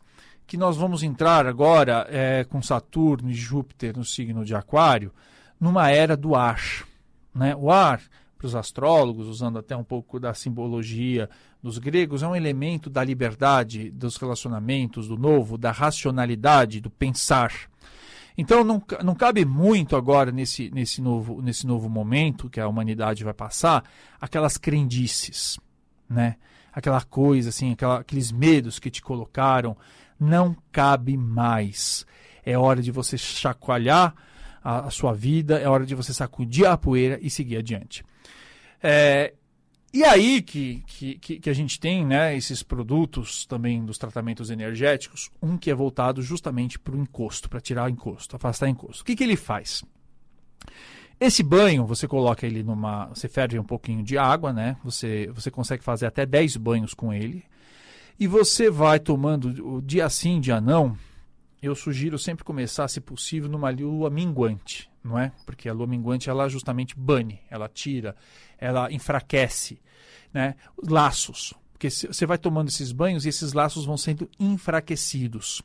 que 0.48 0.56
nós 0.56 0.78
vamos 0.78 1.04
entrar 1.04 1.46
agora 1.46 2.08
é, 2.10 2.46
com 2.46 2.62
Saturno 2.62 3.30
e 3.30 3.34
Júpiter 3.34 3.96
no 3.98 4.06
signo 4.06 4.46
de 4.46 4.56
Aquário 4.56 5.12
numa 5.60 5.92
era 5.92 6.16
do 6.16 6.36
ar. 6.36 6.88
Né? 7.36 7.54
O 7.56 7.70
ar 7.70 8.02
para 8.38 8.48
os 8.48 8.56
astrólogos, 8.56 9.28
usando 9.28 9.60
até 9.60 9.76
um 9.76 9.84
pouco 9.84 10.20
da 10.20 10.34
simbologia 10.34 11.30
dos 11.62 11.80
gregos, 11.80 12.24
é 12.24 12.28
um 12.28 12.36
elemento 12.36 12.90
da 12.90 13.04
liberdade, 13.04 13.90
dos 13.90 14.16
relacionamentos, 14.16 15.08
do 15.08 15.18
novo, 15.18 15.58
da 15.58 15.72
racionalidade, 15.72 16.80
do 16.80 16.90
pensar. 16.90 17.52
Então 18.38 18.64
não, 18.64 18.82
não 19.04 19.16
cabe 19.16 19.44
muito 19.44 19.96
agora 19.96 20.32
nesse, 20.32 20.70
nesse, 20.70 21.02
novo, 21.02 21.42
nesse 21.42 21.66
novo 21.66 21.90
momento 21.90 22.50
que 22.50 22.60
a 22.60 22.68
humanidade 22.68 23.24
vai 23.24 23.34
passar 23.34 23.84
aquelas 24.22 24.58
crendices, 24.58 25.60
né? 26.08 26.36
Aquela 26.72 27.02
coisa 27.02 27.50
assim, 27.50 27.72
aquela, 27.72 28.00
aqueles 28.00 28.32
medos 28.32 28.78
que 28.78 28.92
te 28.92 29.02
colocaram, 29.02 29.76
não 30.20 30.56
cabe 30.72 31.18
mais. 31.18 32.06
É 32.46 32.58
hora 32.58 32.82
de 32.82 32.92
você 32.92 33.18
chacoalhar 33.18 34.16
a, 34.64 34.88
a 34.88 34.90
sua 34.90 35.14
vida, 35.14 35.60
é 35.60 35.68
hora 35.68 35.86
de 35.86 35.96
você 35.96 36.14
sacudir 36.14 36.66
a 36.66 36.78
poeira 36.78 37.20
e 37.22 37.30
seguir 37.30 37.58
adiante. 37.58 38.04
É, 38.82 39.34
e 39.94 40.04
aí 40.04 40.42
que, 40.42 40.84
que, 40.86 41.40
que, 41.40 41.50
a 41.50 41.54
gente 41.54 41.80
tem 41.80 42.06
né, 42.06 42.36
esses 42.36 42.62
produtos 42.62 43.46
também 43.46 43.84
dos 43.84 43.98
tratamentos 43.98 44.50
energéticos, 44.50 45.32
um 45.42 45.58
que 45.58 45.72
é 45.72 45.76
voltado 45.76 46.22
justamente 46.22 46.78
para 46.78 46.96
o 46.96 47.00
encosto, 47.00 47.50
para 47.50 47.62
tirar 47.62 47.90
encosto, 47.90 48.36
afastar 48.36 48.68
encosto. 48.68 49.02
O 49.02 49.06
que, 49.06 49.16
que 49.16 49.24
ele 49.24 49.36
faz? 49.36 49.84
Esse 51.20 51.42
banho, 51.42 51.86
você 51.86 52.08
coloca 52.08 52.46
ele 52.46 52.62
numa. 52.62 53.08
Você 53.08 53.28
ferve 53.28 53.58
um 53.58 53.64
pouquinho 53.64 54.04
de 54.04 54.20
água, 54.20 54.54
né? 54.54 54.78
Você, 54.84 55.32
você 55.34 55.50
consegue 55.50 55.84
fazer 55.84 56.06
até 56.06 56.28
10 56.28 56.58
banhos 56.58 56.94
com 56.94 57.12
ele. 57.12 57.44
E 58.20 58.28
você 58.28 58.70
vai 58.70 59.00
tomando 59.00 59.76
o 59.76 59.82
dia 59.82 60.10
sim, 60.10 60.40
dia 60.40 60.60
não. 60.60 60.98
Eu 61.62 61.76
sugiro 61.76 62.18
sempre 62.18 62.44
começar, 62.44 62.88
se 62.88 63.02
possível, 63.02 63.50
numa 63.50 63.70
lua 63.70 64.10
minguante 64.10 64.90
não 65.08 65.18
é? 65.18 65.32
Porque 65.46 65.70
a 65.70 65.74
lua 65.74 65.88
minguante 65.88 66.30
ela 66.30 66.50
justamente 66.50 66.96
bane, 66.96 67.40
ela 67.50 67.70
tira, 67.70 68.16
ela 68.60 68.92
enfraquece, 68.92 69.80
né? 70.34 70.56
Laços, 70.86 71.54
porque 71.72 71.90
você 71.90 72.26
vai 72.26 72.38
tomando 72.38 72.68
esses 72.68 72.92
banhos 72.92 73.26
e 73.26 73.30
esses 73.30 73.54
laços 73.54 73.86
vão 73.86 73.98
sendo 73.98 74.30
enfraquecidos. 74.40 75.62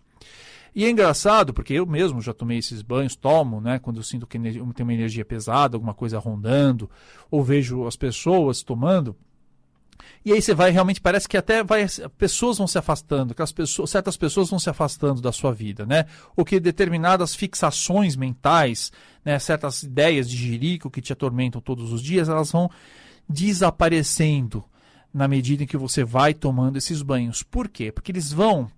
E 0.74 0.86
é 0.86 0.90
engraçado, 0.90 1.52
porque 1.52 1.74
eu 1.74 1.84
mesmo 1.84 2.22
já 2.22 2.32
tomei 2.32 2.58
esses 2.58 2.80
banhos, 2.80 3.14
tomo, 3.14 3.60
né? 3.60 3.78
Quando 3.78 3.98
eu 3.98 4.02
sinto 4.02 4.26
que 4.26 4.38
tem 4.38 4.84
uma 4.84 4.92
energia 4.92 5.24
pesada, 5.24 5.76
alguma 5.76 5.92
coisa 5.92 6.18
rondando, 6.18 6.88
ou 7.30 7.42
vejo 7.42 7.86
as 7.86 7.96
pessoas 7.96 8.62
tomando. 8.62 9.14
E 10.24 10.32
aí 10.32 10.40
você 10.40 10.54
vai 10.54 10.70
realmente 10.70 11.00
parece 11.00 11.28
que 11.28 11.36
até 11.36 11.64
vai 11.64 11.86
pessoas 12.16 12.58
vão 12.58 12.66
se 12.66 12.78
afastando, 12.78 13.34
que 13.34 13.42
as 13.42 13.52
pessoas, 13.52 13.90
certas 13.90 14.16
pessoas 14.16 14.50
vão 14.50 14.58
se 14.58 14.70
afastando 14.70 15.20
da 15.20 15.32
sua 15.32 15.52
vida, 15.52 15.84
né? 15.84 16.06
Ou 16.36 16.44
que 16.44 16.60
determinadas 16.60 17.34
fixações 17.34 18.14
mentais, 18.14 18.92
né, 19.24 19.38
certas 19.38 19.82
ideias 19.82 20.28
de 20.28 20.36
jirico 20.36 20.90
que 20.90 21.00
te 21.00 21.12
atormentam 21.12 21.60
todos 21.60 21.92
os 21.92 22.02
dias, 22.02 22.28
elas 22.28 22.52
vão 22.52 22.70
desaparecendo 23.28 24.64
na 25.12 25.28
medida 25.28 25.64
em 25.64 25.66
que 25.66 25.76
você 25.76 26.04
vai 26.04 26.32
tomando 26.32 26.78
esses 26.78 27.02
banhos. 27.02 27.42
Por 27.42 27.68
quê? 27.68 27.92
Porque 27.92 28.12
eles 28.12 28.32
vão 28.32 28.70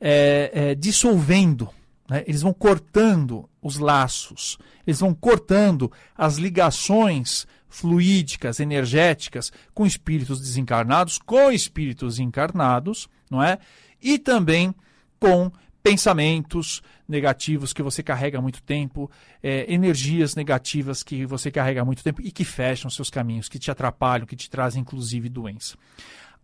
é, 0.00 0.50
é, 0.52 0.74
dissolvendo, 0.74 1.68
né? 2.08 2.24
eles 2.26 2.42
vão 2.42 2.52
cortando 2.52 3.48
os 3.62 3.78
laços, 3.78 4.58
eles 4.86 5.00
vão 5.00 5.14
cortando 5.14 5.90
as 6.16 6.36
ligações 6.36 7.46
fluídicas, 7.68 8.60
energéticas, 8.60 9.52
com 9.74 9.86
espíritos 9.86 10.40
desencarnados, 10.40 11.18
com 11.18 11.50
espíritos 11.50 12.18
encarnados, 12.18 13.08
não 13.30 13.42
é? 13.42 13.58
E 14.00 14.18
também 14.18 14.74
com 15.18 15.50
pensamentos 15.82 16.82
negativos 17.08 17.72
que 17.72 17.82
você 17.82 18.02
carrega 18.02 18.38
há 18.38 18.42
muito 18.42 18.60
tempo, 18.62 19.08
é, 19.42 19.72
energias 19.72 20.34
negativas 20.34 21.02
que 21.02 21.24
você 21.24 21.50
carrega 21.50 21.82
há 21.82 21.84
muito 21.84 22.02
tempo 22.02 22.20
e 22.20 22.32
que 22.32 22.44
fecham 22.44 22.90
seus 22.90 23.08
caminhos, 23.08 23.48
que 23.48 23.58
te 23.58 23.70
atrapalham, 23.70 24.26
que 24.26 24.34
te 24.34 24.50
trazem 24.50 24.82
inclusive 24.82 25.28
doença. 25.28 25.76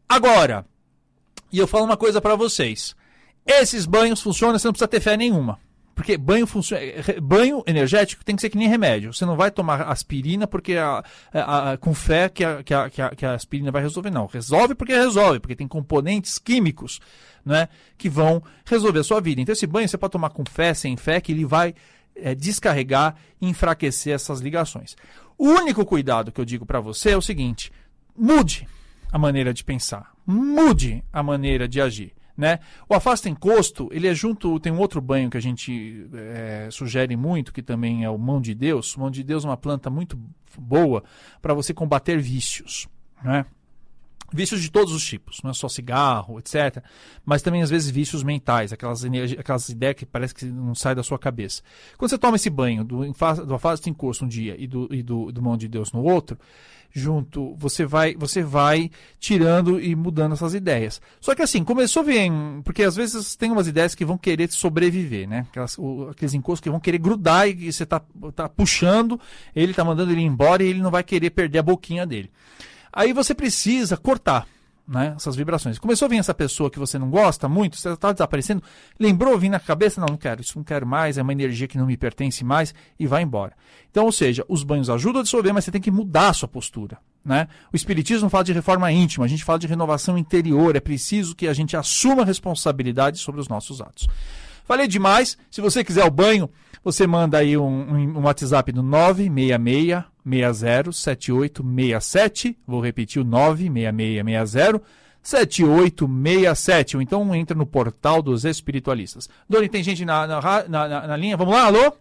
Agora, 0.08 0.64
e 1.52 1.58
eu 1.58 1.66
falo 1.66 1.84
uma 1.84 1.96
coisa 1.96 2.20
para 2.20 2.36
vocês: 2.36 2.94
esses 3.44 3.84
banhos 3.84 4.20
funcionam, 4.20 4.58
você 4.58 4.68
não 4.68 4.72
precisa 4.72 4.88
ter 4.88 5.00
fé 5.00 5.16
nenhuma. 5.16 5.58
Porque 6.02 6.18
banho, 6.18 6.48
funciona, 6.48 6.82
banho 7.22 7.62
energético 7.64 8.24
tem 8.24 8.34
que 8.34 8.42
ser 8.42 8.50
que 8.50 8.58
nem 8.58 8.68
remédio. 8.68 9.14
Você 9.14 9.24
não 9.24 9.36
vai 9.36 9.52
tomar 9.52 9.82
aspirina 9.82 10.48
porque 10.48 10.74
a, 10.74 11.04
a, 11.32 11.70
a, 11.70 11.78
com 11.78 11.94
fé 11.94 12.28
que 12.28 12.42
a, 12.42 12.60
que, 12.60 12.74
a, 12.74 12.90
que 12.90 13.24
a 13.24 13.34
aspirina 13.34 13.70
vai 13.70 13.82
resolver. 13.82 14.10
Não, 14.10 14.26
resolve 14.26 14.74
porque 14.74 14.92
resolve, 14.92 15.38
porque 15.38 15.54
tem 15.54 15.68
componentes 15.68 16.40
químicos 16.40 16.98
né, 17.44 17.68
que 17.96 18.08
vão 18.08 18.42
resolver 18.64 18.98
a 18.98 19.04
sua 19.04 19.20
vida. 19.20 19.40
Então 19.40 19.52
esse 19.52 19.64
banho 19.64 19.88
você 19.88 19.96
pode 19.96 20.10
tomar 20.10 20.30
com 20.30 20.44
fé, 20.44 20.74
sem 20.74 20.96
fé, 20.96 21.20
que 21.20 21.30
ele 21.30 21.44
vai 21.44 21.72
é, 22.16 22.34
descarregar 22.34 23.14
e 23.40 23.48
enfraquecer 23.48 24.12
essas 24.12 24.40
ligações. 24.40 24.96
O 25.38 25.46
único 25.46 25.86
cuidado 25.86 26.32
que 26.32 26.40
eu 26.40 26.44
digo 26.44 26.66
para 26.66 26.80
você 26.80 27.10
é 27.10 27.16
o 27.16 27.22
seguinte: 27.22 27.70
mude 28.16 28.66
a 29.12 29.18
maneira 29.20 29.54
de 29.54 29.62
pensar, 29.62 30.10
mude 30.26 31.04
a 31.12 31.22
maneira 31.22 31.68
de 31.68 31.80
agir. 31.80 32.12
Né? 32.42 32.58
O 32.88 32.94
afasta 32.94 33.28
encosto, 33.28 33.88
ele 33.92 34.08
é 34.08 34.14
junto, 34.16 34.58
tem 34.58 34.72
um 34.72 34.80
outro 34.80 35.00
banho 35.00 35.30
que 35.30 35.36
a 35.36 35.40
gente 35.40 36.08
é, 36.12 36.66
sugere 36.72 37.16
muito, 37.16 37.52
que 37.52 37.62
também 37.62 38.02
é 38.02 38.10
o 38.10 38.18
mão 38.18 38.40
de 38.40 38.52
Deus. 38.52 38.96
Mão 38.96 39.12
de 39.12 39.22
Deus 39.22 39.44
é 39.44 39.48
uma 39.48 39.56
planta 39.56 39.88
muito 39.88 40.18
boa 40.58 41.04
para 41.40 41.54
você 41.54 41.72
combater 41.72 42.18
vícios. 42.18 42.88
Né? 43.22 43.46
Vícios 44.32 44.62
de 44.62 44.70
todos 44.70 44.92
os 44.92 45.04
tipos, 45.04 45.40
não 45.42 45.50
é 45.50 45.54
só 45.54 45.68
cigarro, 45.68 46.38
etc. 46.38 46.82
Mas 47.24 47.42
também, 47.42 47.62
às 47.62 47.70
vezes, 47.70 47.90
vícios 47.90 48.22
mentais, 48.22 48.72
aquelas, 48.72 49.04
aquelas 49.38 49.68
ideias 49.68 49.96
que 49.96 50.06
parece 50.06 50.34
que 50.34 50.46
não 50.46 50.74
saem 50.74 50.96
da 50.96 51.02
sua 51.02 51.18
cabeça. 51.18 51.62
Quando 51.98 52.10
você 52.10 52.18
toma 52.18 52.36
esse 52.36 52.50
banho 52.50 52.84
do, 52.84 53.04
do 53.46 53.54
afasta 53.54 53.90
encosto 53.90 54.24
um 54.24 54.28
dia 54.28 54.56
e 54.58 54.66
do, 54.66 54.88
e 54.92 55.02
do, 55.02 55.30
do 55.30 55.42
mão 55.42 55.56
de 55.56 55.68
Deus 55.68 55.92
no 55.92 56.02
outro, 56.02 56.38
junto, 56.92 57.54
você 57.56 57.86
vai, 57.86 58.14
você 58.14 58.42
vai 58.42 58.90
tirando 59.18 59.80
e 59.80 59.96
mudando 59.96 60.32
essas 60.32 60.54
ideias. 60.54 61.00
Só 61.20 61.34
que 61.34 61.42
assim, 61.42 61.64
começou 61.64 62.02
a 62.02 62.04
vir, 62.04 62.30
porque 62.64 62.82
às 62.82 62.94
vezes 62.94 63.34
tem 63.34 63.50
umas 63.50 63.66
ideias 63.66 63.94
que 63.94 64.04
vão 64.04 64.18
querer 64.18 64.50
sobreviver, 64.52 65.28
né? 65.28 65.46
Aquelas, 65.50 65.78
o, 65.78 66.08
aqueles 66.10 66.34
encostos 66.34 66.60
que 66.60 66.70
vão 66.70 66.80
querer 66.80 66.98
grudar 66.98 67.48
e, 67.48 67.72
você 67.72 67.86
tá, 67.86 68.00
tá 68.34 68.48
puxando, 68.48 69.18
ele 69.56 69.72
tá 69.72 69.84
mandando 69.84 70.12
ele 70.12 70.20
embora 70.20 70.62
e 70.62 70.68
ele 70.68 70.82
não 70.82 70.90
vai 70.90 71.02
querer 71.02 71.30
perder 71.30 71.60
a 71.60 71.62
boquinha 71.62 72.06
dele. 72.06 72.30
Aí 72.92 73.12
você 73.12 73.34
precisa 73.34 73.96
cortar 73.96 74.46
né, 74.86 75.14
essas 75.16 75.36
vibrações. 75.36 75.78
Começou 75.78 76.06
a 76.06 76.08
vir 76.08 76.18
essa 76.18 76.34
pessoa 76.34 76.70
que 76.70 76.78
você 76.78 76.98
não 76.98 77.08
gosta 77.08 77.48
muito, 77.48 77.76
você 77.76 77.90
está 77.90 78.12
desaparecendo, 78.12 78.62
lembrou, 78.98 79.38
vir 79.38 79.48
na 79.48 79.60
cabeça, 79.60 80.00
não, 80.00 80.08
não 80.08 80.16
quero, 80.16 80.40
isso 80.40 80.56
não 80.56 80.64
quero 80.64 80.86
mais, 80.86 81.18
é 81.18 81.22
uma 81.22 81.32
energia 81.32 81.68
que 81.68 81.78
não 81.78 81.86
me 81.86 81.96
pertence 81.96 82.44
mais 82.44 82.74
e 82.98 83.06
vai 83.06 83.22
embora. 83.22 83.54
Então, 83.90 84.04
ou 84.04 84.12
seja, 84.12 84.44
os 84.48 84.62
banhos 84.62 84.90
ajudam 84.90 85.20
a 85.20 85.24
dissolver, 85.24 85.52
mas 85.52 85.64
você 85.64 85.70
tem 85.70 85.80
que 85.80 85.90
mudar 85.90 86.28
a 86.28 86.32
sua 86.34 86.48
postura. 86.48 86.98
Né? 87.24 87.46
O 87.72 87.76
Espiritismo 87.76 88.28
fala 88.28 88.44
de 88.44 88.52
reforma 88.52 88.90
íntima, 88.90 89.24
a 89.24 89.28
gente 89.28 89.44
fala 89.44 89.58
de 89.58 89.66
renovação 89.66 90.18
interior, 90.18 90.74
é 90.74 90.80
preciso 90.80 91.36
que 91.36 91.46
a 91.46 91.54
gente 91.54 91.76
assuma 91.76 92.24
responsabilidade 92.24 93.18
sobre 93.18 93.40
os 93.40 93.48
nossos 93.48 93.80
atos. 93.80 94.08
Falei 94.64 94.86
demais, 94.86 95.36
se 95.50 95.60
você 95.60 95.84
quiser 95.84 96.04
o 96.04 96.10
banho, 96.10 96.50
você 96.84 97.06
manda 97.06 97.38
aí 97.38 97.56
um, 97.56 97.64
um, 97.64 98.18
um 98.18 98.22
WhatsApp 98.22 98.72
no 98.72 98.82
966 98.82 100.04
607867. 100.26 102.56
Vou 102.66 102.80
repetir 102.80 103.20
o 103.20 103.24
96660 103.24 104.82
7867. 105.22 106.96
Ou 106.96 107.02
então 107.02 107.34
entra 107.34 107.56
no 107.56 107.66
portal 107.66 108.20
dos 108.20 108.44
espiritualistas. 108.44 109.28
Doni, 109.48 109.68
tem 109.68 109.82
gente 109.82 110.04
na, 110.04 110.26
na, 110.26 110.40
na, 110.68 111.06
na, 111.08 111.16
linha? 111.16 111.36
Vamos 111.36 111.54
lá, 111.54 111.66
alô? 111.66 111.92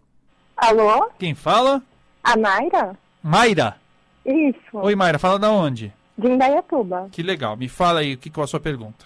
Alô? 0.57 1.09
Quem 1.17 1.35
fala? 1.35 1.81
A 2.23 2.37
Mayra? 2.37 2.97
Mayra? 3.23 3.77
Isso. 4.25 4.59
Oi, 4.73 4.95
Mayra, 4.95 5.19
fala 5.19 5.39
da 5.39 5.51
onde? 5.51 5.93
De 6.17 6.27
Indaiatuba. 6.27 7.07
Que 7.11 7.23
legal. 7.23 7.57
Me 7.57 7.67
fala 7.67 8.01
aí, 8.01 8.13
o 8.13 8.17
que, 8.17 8.29
qual 8.29 8.43
a 8.43 8.47
sua 8.47 8.59
pergunta? 8.59 9.05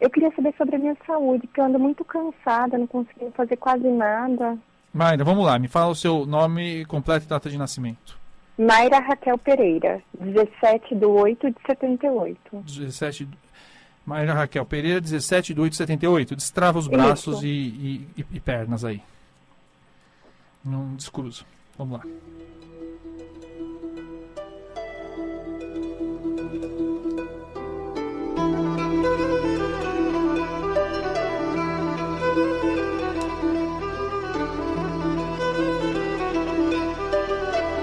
Eu 0.00 0.10
queria 0.10 0.32
saber 0.34 0.52
sobre 0.58 0.74
a 0.74 0.78
minha 0.78 0.96
saúde, 1.06 1.46
porque 1.46 1.60
eu 1.60 1.64
ando 1.64 1.78
muito 1.78 2.04
cansada, 2.04 2.76
não 2.76 2.88
consigo 2.88 3.30
fazer 3.36 3.56
quase 3.56 3.86
nada. 3.86 4.58
Mayra, 4.92 5.24
vamos 5.24 5.46
lá, 5.46 5.58
me 5.58 5.68
fala 5.68 5.92
o 5.92 5.94
seu 5.94 6.26
nome 6.26 6.84
completo 6.86 7.24
e 7.24 7.28
data 7.28 7.48
de 7.48 7.56
nascimento. 7.56 8.20
Mayra 8.56 8.98
Raquel 9.00 9.38
Pereira, 9.38 10.02
17 10.18 10.94
de 10.94 11.04
8 11.04 11.50
de 11.50 11.56
78. 11.66 12.56
17 12.64 13.28
Mayra 14.04 14.34
Raquel 14.34 14.64
Pereira, 14.66 15.00
17 15.00 15.54
de 15.54 15.60
8 15.60 15.70
de 15.70 15.76
78. 15.76 16.36
Destrava 16.36 16.78
os 16.78 16.86
braços 16.86 17.42
e, 17.42 17.48
e, 17.48 18.08
e, 18.16 18.26
e, 18.32 18.40
pernas 18.40 18.84
aí. 18.84 19.00
Não 20.64 20.94
descruza. 20.94 21.44
Vamos 21.78 21.98
lá. 21.98 22.04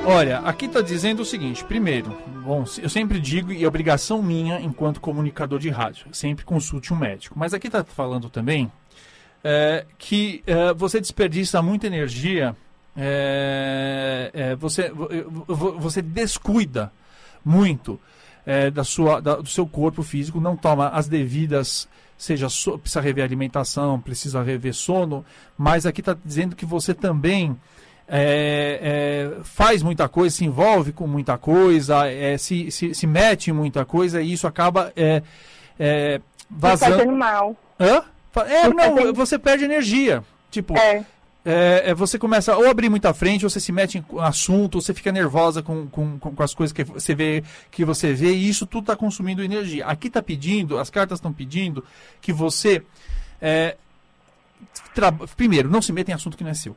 Olha, 0.10 0.40
aqui 0.40 0.66
está 0.66 0.82
dizendo 0.82 1.22
o 1.22 1.26
seguinte: 1.26 1.64
primeiro, 1.64 2.18
bom, 2.44 2.66
eu 2.82 2.90
sempre 2.90 3.20
digo, 3.20 3.54
e 3.54 3.64
é 3.64 3.68
obrigação 3.68 4.24
minha 4.24 4.60
enquanto 4.60 5.00
comunicador 5.00 5.60
de 5.60 5.70
rádio, 5.70 6.08
sempre 6.12 6.44
consulte 6.44 6.92
um 6.92 6.98
médico. 6.98 7.38
Mas 7.38 7.54
aqui 7.54 7.68
está 7.68 7.84
falando 7.84 8.28
também 8.28 8.72
é, 9.44 9.86
que 10.00 10.44
é, 10.48 10.74
você 10.74 11.00
desperdiça 11.00 11.62
muita 11.62 11.86
energia, 11.86 12.56
é, 12.98 14.32
é 14.34 14.56
você, 14.56 14.92
você 15.48 16.02
descuida 16.02 16.92
muito 17.46 18.00
é, 18.48 18.72
da 18.72 18.84
sua, 18.84 19.22
da, 19.22 19.36
do 19.36 19.48
seu 19.48 19.68
corpo 19.68 20.02
físico, 20.02 20.42
não 20.42 20.58
toma 20.58 20.90
as 20.90 21.08
devidas 21.08 21.88
seja 22.18 22.50
so, 22.50 22.78
precisa 22.78 23.00
rever 23.00 23.24
alimentação, 23.24 24.02
precisa 24.02 24.44
rever 24.44 24.74
sono, 24.74 25.24
mas 25.58 25.86
aqui 25.86 26.02
está 26.02 26.18
dizendo 26.26 26.56
que 26.56 26.66
você 26.66 26.94
também 26.94 27.56
é, 28.12 28.80
é, 28.82 29.44
faz 29.44 29.84
muita 29.84 30.10
coisa, 30.10 30.36
se 30.36 30.44
envolve 30.44 30.92
com 30.92 31.06
muita 31.06 31.38
coisa, 31.38 32.08
é, 32.08 32.38
se, 32.38 32.72
se, 32.72 32.96
se, 32.96 33.08
mete 33.08 33.52
em 33.52 33.54
muita 33.54 33.86
coisa 33.86 34.20
e 34.22 34.34
isso 34.34 34.48
acaba 34.48 34.92
é, 34.96 35.22
é, 35.80 36.20
vazando. 36.50 36.98
Fazendo 36.98 37.16
mal. 37.16 37.56
Hã? 37.80 38.04
É, 38.48 38.68
não, 38.68 39.14
você 39.14 39.38
perde 39.38 39.64
energia. 39.64 40.24
Tipo, 40.50 40.76
é. 40.76 41.06
É, 41.46 41.94
você 41.94 42.20
começa 42.20 42.56
ou 42.58 42.68
abrir 42.68 42.90
muita 42.90 43.14
frente, 43.14 43.46
ou 43.46 43.50
você 43.50 43.60
se 43.60 43.72
mete 43.72 43.98
em 43.98 44.06
assunto, 44.20 44.82
você 44.82 44.94
fica 44.94 45.12
nervosa 45.12 45.62
com, 45.62 45.88
com, 45.88 46.20
com 46.20 46.44
as 46.44 46.54
coisas 46.54 46.74
que 46.74 46.84
você 46.84 47.16
vê, 47.16 47.44
que 47.72 47.86
você 47.86 48.14
vê, 48.14 48.34
e 48.34 48.50
isso 48.50 48.66
tudo 48.68 48.84
está 48.84 48.96
consumindo 48.96 49.44
energia. 49.44 49.86
Aqui 49.86 50.08
está 50.08 50.22
pedindo, 50.22 50.78
as 50.78 50.90
cartas 50.90 51.18
estão 51.18 51.32
pedindo 51.32 51.84
que 52.22 52.34
você. 52.34 52.84
É, 53.42 53.78
primeiro, 55.38 55.70
não 55.70 55.82
se 55.82 55.94
meta 55.94 56.12
em 56.12 56.14
assunto 56.14 56.36
que 56.36 56.44
não 56.44 56.52
é 56.52 56.56
seu. 56.56 56.76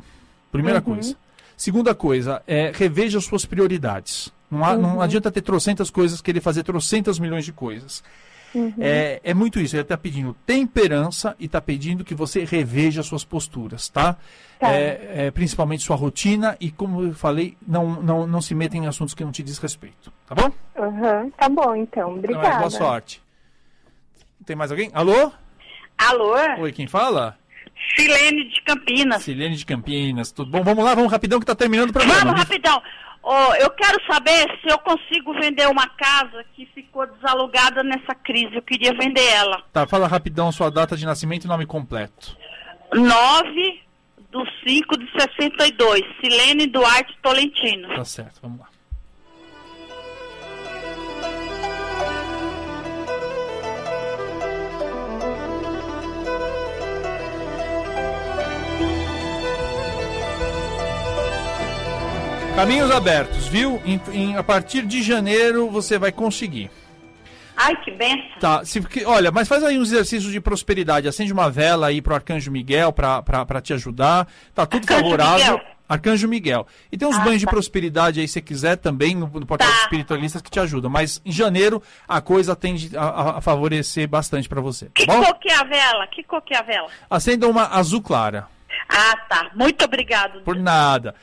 Primeira 0.53 0.79
uhum. 0.79 0.95
coisa. 0.95 1.17
Segunda 1.57 1.95
coisa, 1.95 2.43
é, 2.47 2.71
reveja 2.75 3.19
as 3.19 3.25
suas 3.25 3.45
prioridades. 3.45 4.33
Não, 4.51 4.65
há, 4.65 4.73
uhum. 4.73 4.81
não 4.81 5.01
adianta 5.01 5.31
ter 5.31 5.41
trocentas 5.41 5.91
coisas, 5.91 6.21
querer 6.21 6.41
fazer 6.41 6.63
trocentas 6.63 7.19
milhões 7.19 7.45
de 7.45 7.53
coisas. 7.53 8.05
Uhum. 8.55 8.75
É, 8.79 9.21
é, 9.25 9.33
muito 9.33 9.59
isso. 9.59 9.75
Ele 9.75 9.83
está 9.83 9.97
pedindo 9.97 10.37
temperança 10.45 11.35
e 11.39 11.47
está 11.47 11.61
pedindo 11.61 12.05
que 12.05 12.15
você 12.15 12.45
reveja 12.45 13.03
suas 13.03 13.25
posturas, 13.25 13.89
tá? 13.89 14.17
tá. 14.59 14.71
É, 14.71 15.27
é, 15.27 15.31
principalmente 15.31 15.83
sua 15.83 15.97
rotina 15.97 16.57
e, 16.61 16.71
como 16.71 17.03
eu 17.03 17.15
falei, 17.15 17.57
não, 17.67 18.03
não, 18.03 18.27
não 18.27 18.43
se 18.43 18.55
meta 18.55 18.77
em 18.77 18.87
assuntos 18.87 19.15
que 19.15 19.25
não 19.25 19.33
te 19.33 19.43
diz 19.43 19.59
respeito. 19.59 20.13
Tá 20.27 20.35
bom? 20.35 20.53
Uhum. 20.77 21.31
Tá 21.31 21.49
bom, 21.49 21.75
então. 21.75 22.15
Obrigada. 22.15 22.59
boa 22.59 22.71
sorte. 22.71 23.23
Tem 24.45 24.55
mais 24.55 24.71
alguém? 24.71 24.91
Alô? 24.93 25.33
Alô? 25.97 26.35
Oi, 26.61 26.73
quem 26.73 26.87
fala? 26.87 27.39
Silene 27.97 28.45
de 28.45 28.61
Campinas. 28.63 29.23
Silene 29.23 29.57
de 29.57 29.67
Campinas, 29.67 30.33
tudo 30.33 30.51
bom? 30.51 30.63
Vamos 30.63 30.85
lá, 30.85 30.95
vamos 30.95 31.11
rapidão 31.11 31.39
que 31.39 31.45
está 31.45 31.55
terminando 31.55 31.91
o 31.91 31.93
programa. 31.93 32.21
Vamos 32.21 32.41
rapidão. 32.41 32.83
Oh, 33.25 33.55
eu 33.55 33.71
quero 33.71 33.99
saber 34.11 34.49
se 34.61 34.69
eu 34.69 34.79
consigo 34.79 35.33
vender 35.35 35.69
uma 35.69 35.87
casa 35.89 36.45
que 36.55 36.67
ficou 36.75 37.07
desalugada 37.07 37.83
nessa 37.83 38.15
crise. 38.17 38.57
Eu 38.57 38.63
queria 38.63 38.93
vender 38.95 39.25
ela. 39.25 39.63
Tá, 39.73 39.87
fala 39.87 40.09
rapidão 40.09 40.51
sua 40.51 40.71
data 40.71 40.97
de 40.97 41.07
nascimento 41.07 41.45
e 41.45 41.49
nome 41.49 41.65
completo. 41.65 42.37
9 42.93 43.81
do 44.31 44.45
5 44.67 44.99
de 44.99 45.13
62. 45.13 46.03
Silene 46.21 46.67
Duarte 46.67 47.17
Tolentino. 47.23 47.95
Tá 47.95 48.05
certo, 48.05 48.41
vamos 48.43 48.59
lá. 48.59 48.67
Caminhos 62.55 62.91
abertos, 62.91 63.47
viu? 63.47 63.81
Em, 63.85 64.01
em, 64.13 64.37
a 64.37 64.43
partir 64.43 64.83
de 64.83 65.03
janeiro 65.03 65.71
você 65.71 65.99
vai 65.99 66.13
conseguir. 66.13 66.71
Ai, 67.57 67.75
que 67.77 67.91
benção. 67.91 68.39
Tá, 68.39 68.65
se, 68.65 68.81
olha, 69.07 69.31
mas 69.31 69.49
faz 69.49 69.65
aí 69.65 69.79
um 69.79 69.83
exercício 69.83 70.31
de 70.31 70.41
prosperidade. 70.41 71.09
Acende 71.09 71.33
uma 71.33 71.51
vela 71.51 71.87
aí 71.87 72.03
pro 72.03 72.15
Arcanjo 72.15 72.51
Miguel 72.51 72.93
para 72.93 73.61
te 73.63 73.73
ajudar. 73.73 74.29
Tá 74.55 74.67
tudo 74.67 74.83
Arcanjo 74.83 75.01
favorável. 75.03 75.53
Miguel. 75.53 75.73
Arcanjo 75.89 76.29
Miguel. 76.29 76.67
E 76.91 76.97
tem 76.97 77.09
uns 77.09 77.17
ah, 77.17 77.21
banhos 77.21 77.43
tá. 77.43 77.47
de 77.47 77.47
prosperidade 77.47 78.21
aí, 78.21 78.29
se 78.29 78.41
quiser, 78.41 78.77
também 78.77 79.15
no, 79.15 79.27
no 79.27 79.47
portal 79.47 79.69
tá. 79.69 79.77
espiritualistas 79.83 80.41
que 80.41 80.51
te 80.51 80.61
ajudam. 80.61 80.91
Mas 80.91 81.21
em 81.25 81.33
janeiro 81.33 81.83
a 82.07 82.21
coisa 82.21 82.55
tende 82.55 82.97
a, 82.97 83.39
a 83.39 83.41
favorecer 83.41 84.09
bastante 84.09 84.49
para 84.49 84.61
você. 84.61 84.87
Tá 84.87 84.93
que 84.95 85.07
bom? 85.07 85.23
cor 85.23 85.39
que 85.39 85.51
é 85.51 85.57
a 85.57 85.65
vela? 85.65 86.07
Que 86.07 86.23
cor 86.23 86.43
que 86.43 86.55
é 86.55 86.59
a 86.59 86.63
vela? 86.63 86.89
Acenda 87.11 87.49
uma 87.49 87.67
azul 87.67 88.01
clara. 88.01 88.47
Ah, 88.89 89.17
tá. 89.29 89.51
Muito 89.55 89.85
obrigado. 89.85 90.41
Por 90.43 90.57
nada. 90.57 91.15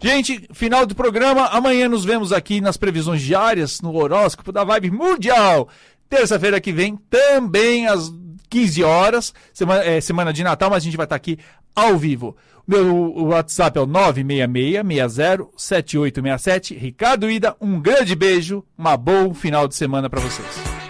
Gente, 0.00 0.48
final 0.52 0.86
do 0.86 0.94
programa. 0.94 1.46
Amanhã 1.46 1.88
nos 1.88 2.04
vemos 2.04 2.32
aqui 2.32 2.60
nas 2.60 2.76
previsões 2.76 3.22
diárias, 3.22 3.80
no 3.80 3.96
horóscopo 3.96 4.52
da 4.52 4.64
Vibe 4.64 4.90
Mundial. 4.90 5.68
Terça-feira 6.08 6.60
que 6.60 6.72
vem, 6.72 6.96
também 7.10 7.86
às 7.86 8.12
15 8.48 8.84
horas, 8.84 9.34
semana, 9.52 9.84
é, 9.84 10.00
semana 10.00 10.32
de 10.32 10.44
Natal, 10.44 10.70
mas 10.70 10.82
a 10.82 10.84
gente 10.84 10.96
vai 10.96 11.04
estar 11.04 11.16
aqui 11.16 11.38
ao 11.74 11.98
vivo. 11.98 12.36
Meu 12.66 13.12
WhatsApp 13.26 13.78
é 13.78 13.80
o 13.80 13.86
966-60-7867. 13.86 16.76
Ricardo 16.76 17.30
Ida, 17.30 17.54
um 17.60 17.80
grande 17.80 18.16
beijo, 18.16 18.64
uma 18.76 18.96
bom 18.96 19.32
final 19.32 19.68
de 19.68 19.76
semana 19.76 20.10
para 20.10 20.20
vocês. 20.20 20.85